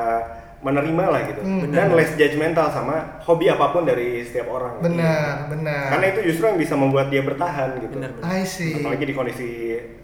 [0.62, 1.68] menerima lah gitu Hmm.
[1.68, 4.78] dan less judgmental sama hobi apa pun dari setiap orang.
[4.78, 7.92] benar benar Karena itu justru yang bisa membuat dia bertahan gitu.
[7.92, 9.48] Benar, I see Apalagi di kondisi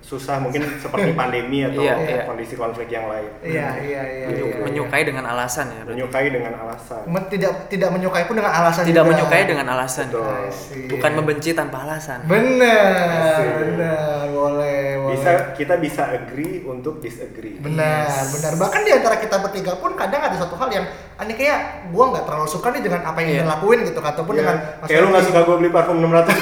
[0.00, 2.22] susah mungkin seperti pandemi atau Iya, iya.
[2.24, 3.30] kondisi konflik yang lain.
[3.40, 5.80] iya iya iya, Menyu- iya, menyukai dengan alasan ya.
[5.80, 5.94] berarti.
[5.94, 7.00] Menyukai dengan alasan.
[7.06, 9.10] Men- tidak tidak menyukai pun dengan alasan Tidak juga.
[9.14, 10.06] menyukai dengan alasan.
[10.08, 10.26] Betul.
[10.26, 10.86] I see.
[10.88, 12.18] Bukan membenci tanpa alasan.
[12.24, 17.56] benar benar boleh boleh Bisa kita bisa agree untuk disagree.
[17.56, 18.28] benar Yes.
[18.30, 20.84] benar bahkan di antara kita bertiga pun kadang ada satu hal yang
[21.16, 23.38] aneh kayak gua nggak terlalu suka nih dengan apa yang Iya.
[23.38, 24.40] dia lakuin gitu ataupun Iya.
[24.44, 26.28] dengan Mas Kayak lu nggak suka gue beli parfum 600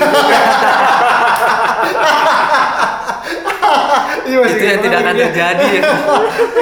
[4.26, 4.84] Iya, Mas, Itu yang gitu.
[4.84, 5.24] tidak akan Iya.
[5.24, 5.70] terjadi ya.
[5.70, 5.78] di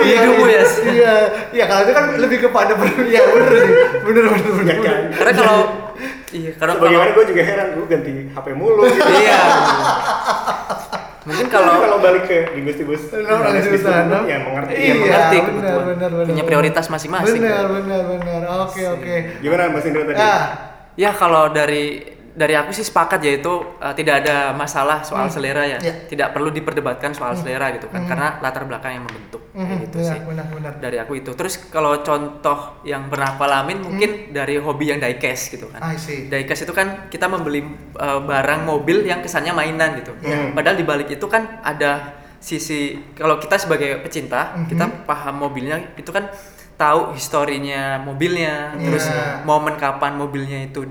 [0.05, 0.63] Iya, hidupmu ya.
[0.85, 1.15] Iya,
[1.51, 2.73] iya kalau itu kan lebih kepada
[3.15, 3.73] ya bener sih,
[4.05, 4.69] bener bener bener.
[4.69, 4.99] Ya kan?
[5.15, 5.59] Karena kalau
[6.31, 8.83] iya, karena Bagaimana gue juga heran, gue ganti HP mulu.
[8.85, 9.01] gitu.
[9.17, 9.41] iya.
[11.25, 14.19] Mungkin Kalau kalau balik ke linguistik Lo nggak linguistik susah, no?
[14.29, 14.73] ya mengerti.
[14.73, 15.85] Iya, ya, mengerti benar, kebutuhan.
[15.89, 17.41] benar, benar, Punya prioritas masing-masing.
[17.41, 18.41] Benar, benar, benar.
[18.69, 19.15] Oke, oke.
[19.41, 20.21] Gimana Mas Indra tadi?
[20.21, 20.45] Ah,
[20.95, 23.47] Ya kalau dari dari aku sih sepakat yaitu
[23.79, 25.79] uh, tidak ada masalah soal selera ya.
[25.79, 25.95] Iya.
[26.11, 29.97] Tidak perlu diperdebatkan soal selera gitu kan karena latar belakang yang membentuk kayak mhm, gitu
[30.03, 30.21] benar, sih.
[30.27, 30.73] benar, benar.
[30.83, 31.31] Dari aku itu.
[31.39, 35.79] Terus kalau contoh yang pernah aku alamin mungkin dari hobi yang diecast gitu kan.
[35.79, 36.27] I see.
[36.27, 37.63] Diecast itu kan kita membeli
[38.03, 40.11] uh, barang mobil yang kesannya mainan gitu.
[40.19, 40.51] Iya.
[40.51, 44.67] Padahal di balik itu kan ada sisi kalau kita sebagai pecinta, Mhm.
[44.69, 46.29] kita paham mobilnya itu kan
[46.75, 49.47] tahu historinya mobilnya, terus Iya.
[49.47, 50.83] momen kapan mobilnya itu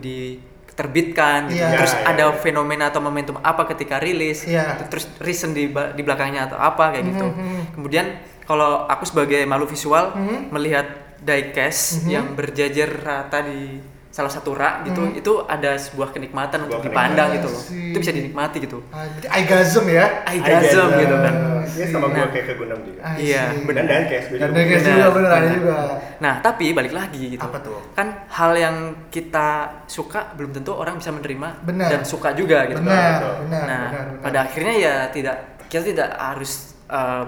[0.74, 1.62] diterbitkan gitu.
[1.62, 1.78] Iya.
[1.78, 2.36] Terus Iya, ada iya.
[2.36, 4.44] fenomena atau momentum apa ketika rilis.
[4.44, 4.90] Iya.
[4.90, 7.28] Terus reason di di belakangnya atau apa kayak gitu.
[7.30, 7.78] Mhm.
[7.78, 8.06] Kemudian
[8.44, 10.50] kalau aku sebagai malu visual Mhm.
[10.50, 10.88] melihat
[11.24, 12.10] diecast Mhm.
[12.10, 13.80] yang berjajar rata di
[14.14, 15.18] salah satu rak gitu, Mhm.
[15.18, 17.62] itu ada sebuah kenikmatan untuk Sebuah dipandang gitu loh.
[17.66, 18.78] Itu bisa dinikmati gitu.
[18.88, 20.06] Ah, Berarti Aigasm ya.
[20.24, 21.34] Aigasm gitu kan.
[21.66, 22.30] Iya sama gue Nah.
[22.30, 23.00] kayak ke Gundam juga.
[23.18, 23.74] Iya, see.
[23.74, 24.46] Dan dan kayak Dan juga.
[24.54, 25.56] Benar, juga bener ada benar.
[25.58, 25.76] juga.
[26.20, 27.42] Nah, tapi balik lagi gitu.
[27.42, 27.82] Apa tuh?
[27.92, 28.76] Kan hal yang
[29.10, 29.48] kita
[29.90, 31.90] suka belum tentu orang bisa menerima Benar.
[31.90, 32.78] dan suka juga gitu.
[32.80, 33.34] Benar, betul.
[33.50, 34.22] benar, nah, benar, benar.
[34.22, 35.36] pada akhirnya ya tidak
[35.66, 37.26] kita tidak harus uh,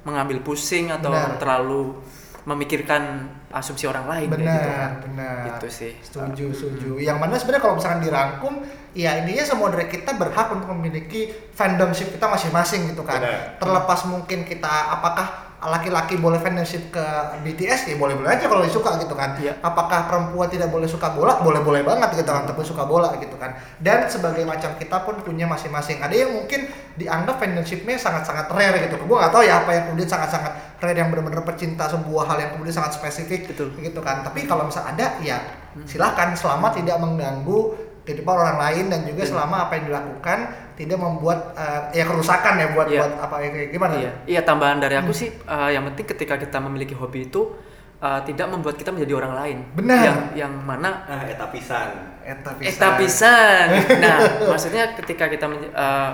[0.00, 1.36] mengambil pusing atau Benar.
[1.36, 1.98] terlalu
[2.48, 4.92] memikirkan asumsi orang lain kayak benar, gitu kan.
[5.04, 5.42] benar.
[5.52, 5.92] Gitu sih.
[6.00, 6.90] Setuju, setuju.
[7.02, 8.54] Yang mana sebenarnya kalau misalkan dirangkum,
[8.96, 13.20] ya intinya semua dari kita berhak untuk memiliki fandomship kita masing-masing gitu kan.
[13.20, 13.60] Benar.
[13.60, 17.04] Terlepas mungkin kita apakah laki-laki boleh fandomship ke
[17.44, 19.36] BTS ya boleh-boleh aja kalau suka gitu kan.
[19.36, 19.60] Iya.
[19.60, 21.36] Apakah perempuan tidak boleh suka bola?
[21.44, 23.52] Boleh-boleh banget gitu kan, tapi suka bola gitu kan.
[23.76, 26.00] Dan sebagai macam kita pun punya masing-masing.
[26.00, 26.64] Ada yang mungkin
[26.96, 28.96] dianggap fandomshipnya sangat-sangat rare gitu.
[29.04, 32.50] Gua nggak tahu ya apa yang kemudian sangat-sangat rare yang benar-benar pecinta sebuah hal yang
[32.56, 33.76] kemudian sangat spesifik Betul.
[33.84, 34.24] gitu kan.
[34.24, 35.44] Tapi kalau misal ada ya
[35.84, 40.38] silahkan selama tidak mengganggu kehidupan orang lain dan juga selama apa yang dilakukan
[40.80, 43.00] tidak membuat eh, ya kerusakan ya buat Iya.
[43.00, 43.92] buat apa ya gimana?
[43.94, 47.52] Iya, iya tambahan dari aku sih uh, yang penting ketika kita memiliki hobi itu
[47.98, 49.58] uh, tidak membuat kita menjadi orang lain.
[49.74, 50.00] Benar.
[50.00, 51.88] Yang yang mana Nah, eta pisan.
[52.22, 53.66] Eta Eta pisan.
[54.02, 54.16] Nah,
[54.46, 56.10] maksudnya ketika kita uh,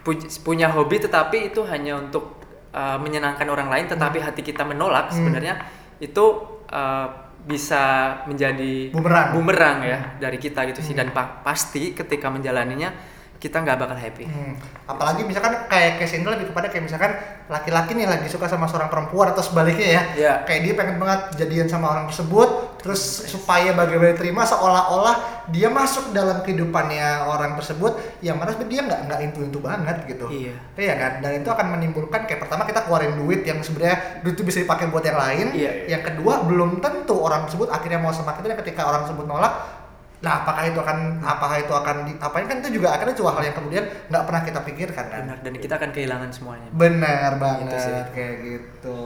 [0.00, 5.08] pu- punya hobi tetapi itu hanya untuk uh, menyenangkan orang lain tetapi hati kita menolak
[5.08, 5.16] Hmm.
[5.16, 5.54] sebenarnya
[5.98, 6.24] itu
[6.66, 7.06] uh,
[7.40, 7.82] bisa
[8.24, 9.32] menjadi Bumerang.
[9.32, 12.92] bumerang ya dari kita gitu sih dan pa- pasti ketika menjalaninya
[13.40, 14.28] kita nggak bakal happy.
[14.28, 14.52] Hmm.
[14.84, 17.16] Apalagi misalkan kayak case ini lebih kepada kayak misalkan
[17.48, 20.02] laki-laki nih lagi suka sama seorang perempuan atau sebaliknya ya.
[20.12, 20.32] Iya.
[20.44, 23.00] Kayak dia pengen banget jadian sama orang tersebut, terus
[23.32, 29.00] supaya bagaimana diterima seolah-olah dia masuk dalam kehidupannya orang tersebut yang mana sebenarnya dia nggak
[29.08, 30.26] nggak intu itu banget gitu.
[30.28, 30.54] Iya.
[30.76, 31.12] Iya kan?
[31.24, 34.92] Dan itu akan menimbulkan kayak pertama kita keluarin duit yang sebenarnya duit itu bisa dipakai
[34.92, 35.46] buat yang lain.
[35.56, 35.96] Iya.
[35.96, 39.79] Yang kedua belum tentu orang tersebut akhirnya mau sama kita dan ketika orang tersebut nolak
[40.20, 43.40] Nah, apakah itu akan apakah itu akan di, apain kan itu juga akhirnya cuma hal
[43.40, 45.20] yang kemudian nggak pernah kita pikirkan kan.
[45.24, 46.68] Benar dan kita akan kehilangan semuanya.
[46.76, 47.94] Benar banget Gitu sih.
[48.12, 49.00] kayak gitu.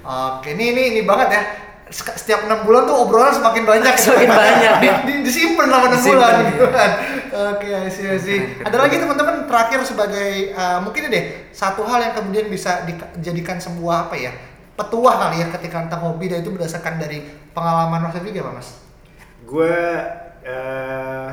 [0.00, 1.42] Oke, ini ini ini banget ya.
[1.90, 3.94] Setiap enam bulan tuh obrolan semakin banyak.
[4.06, 4.94] Semakin banyak, ya.
[5.04, 6.48] Di, disimpan selama enam bulan iya.
[6.48, 6.90] gitu kan.
[7.50, 7.66] Oke.
[7.66, 8.42] Keren, keren.
[8.64, 13.60] Ada lagi teman-teman terakhir sebagai eh, mungkin ini deh satu hal yang kemudian bisa dijadikan
[13.60, 14.32] sebuah apa ya
[14.80, 17.20] petuah kali ya ketika tentang hobi dan itu berdasarkan dari
[17.52, 18.89] pengalaman Mas juga Mas.
[19.50, 19.74] Gue
[20.40, 21.28] eh,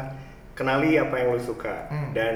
[0.52, 2.10] kenali apa yang lu suka Hmm.
[2.12, 2.36] dan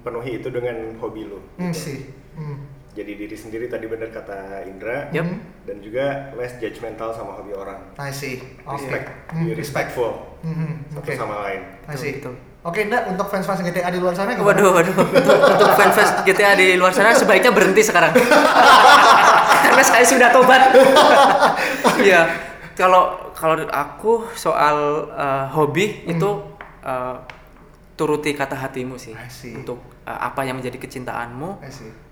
[0.00, 1.42] penuhi itu dengan hobi lu.
[1.58, 1.82] Hmm gitu.
[1.82, 1.98] sih.
[2.32, 2.62] Hmm.
[2.94, 5.10] Jadi diri sendiri tadi benar kata Indra.
[5.10, 5.26] Yap.
[5.66, 7.76] Dan juga less judgmental sama hobi orang.
[7.98, 8.40] I see.
[8.64, 8.80] Oke.
[8.80, 10.10] Respect, Hmm, be respectful
[10.40, 11.12] Hmm, satu Oke.
[11.12, 11.60] sama lain.
[11.84, 12.16] I see.
[12.16, 12.54] Betul, betul.
[12.62, 14.46] Oke, Nda, untuk fans-fans GTA di luar sana gimana?
[14.48, 14.94] Waduh, waduh.
[14.96, 18.10] Untuk, untuk fans-fans GTA di luar sana sebaiknya berhenti sekarang.
[19.66, 20.62] Karena saya sudah tobat.
[21.98, 22.26] Iya.
[22.74, 26.30] Kalau kalau aku soal uh, hobi itu
[26.80, 27.20] uh,
[27.92, 29.12] turuti kata hatimu sih.
[29.52, 31.60] Untuk uh, apa yang menjadi kecintaanmu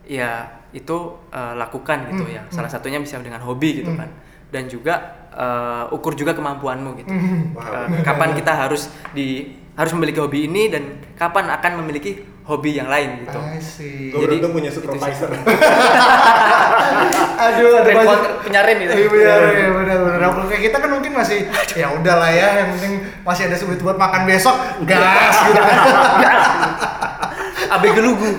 [0.05, 2.43] ya itu uh, lakukan gitu Hmm, ya.
[2.53, 4.12] Salah satunya bisa dengan hobi gitu kan.
[4.53, 7.11] Dan juga uh, ukur juga kemampuanmu gitu.
[7.11, 7.57] Hmm.
[7.57, 12.92] Uh, kapan kita harus di harus memiliki hobi ini dan kapan akan memiliki hobi yang
[12.92, 13.40] lain gitu.
[13.40, 15.32] Gue Jadi, beruntung punya supervisor.
[17.45, 18.20] Aduh, ada Rem banyak.
[18.45, 20.18] penyarim gitu Iya benar, iya benar, benar.
[20.28, 22.92] Kalau kayak kita kan mungkin masih ya udahlah ya, yang penting
[23.24, 26.36] masih ada duit buat makan besok, gas gitu kan.
[27.75, 28.31] abe gelugu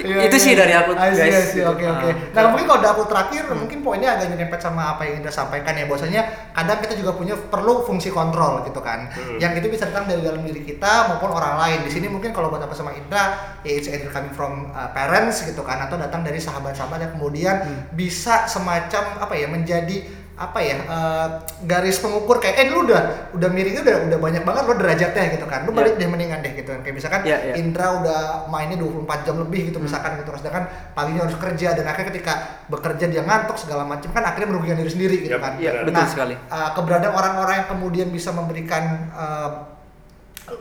[0.00, 0.82] Iya, itu iya, sih dari iya.
[0.82, 1.60] aku guys I see.
[1.60, 1.68] gitu.
[1.68, 2.08] Oke oke.
[2.08, 2.14] Ah.
[2.32, 5.76] Nah mungkin kalau dari aku terakhir, mungkin poinnya agak nyerempet sama apa yang Indra sampaikan
[5.76, 5.84] ya.
[5.86, 6.22] Bahwasanya
[6.56, 9.12] kadang kita juga punya perlu fungsi kontrol gitu kan.
[9.36, 11.78] Yang itu bisa datang dari dalam diri kita maupun orang lain.
[11.84, 15.44] Di sini mungkin kalau buat apa sama Indra, ya it's either coming from uh, parents
[15.44, 17.56] gitu kan, atau datang dari sahabat-sahabat yang kemudian
[17.92, 21.28] bisa semacam apa ya menjadi apa ya eh,
[21.62, 25.44] garis pengukur kayak eh lu udah udah miringnya udah udah banyak banget lo derajatnya gitu
[25.44, 27.60] kan lu balik deh mendingan deh gitu kan kayak misalkan Ya, ya.
[27.60, 30.64] Indra udah mainnya 24 jam lebih gitu misalkan gitu sedangkan
[30.96, 32.32] paginya harus kerja dan akhirnya ketika
[32.66, 35.84] bekerja dia ngantuk segala macam kan akhirnya merugikan diri sendiri gitu Yap, kan iya, benar.
[35.84, 36.34] betul Nah, sekali.
[36.40, 38.82] eh, keberadaan orang-orang yang kemudian bisa memberikan
[39.12, 39.50] eh,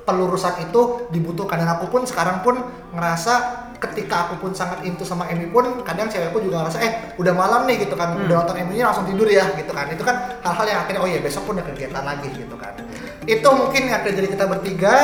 [0.06, 2.60] pelurusan itu dibutuhkan dan aku pun sekarang pun
[2.92, 3.34] ngerasa
[3.80, 7.64] ketika aku pun sangat into sama Emmy pun kadang cewekku juga ngerasa eh udah malam
[7.64, 8.16] nih gitu kan.
[8.20, 9.88] Udah nonton Emmy langsung tidur ya gitu kan.
[9.90, 12.76] Itu kan hal-hal yang akhirnya oh iya besok pun ada kegiatan lagi gitu kan.
[13.24, 14.96] Itu mungkin yang akhirnya jadi kita bertiga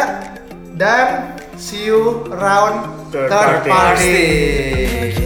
[0.75, 1.07] dan
[1.55, 5.23] see you around Third third party.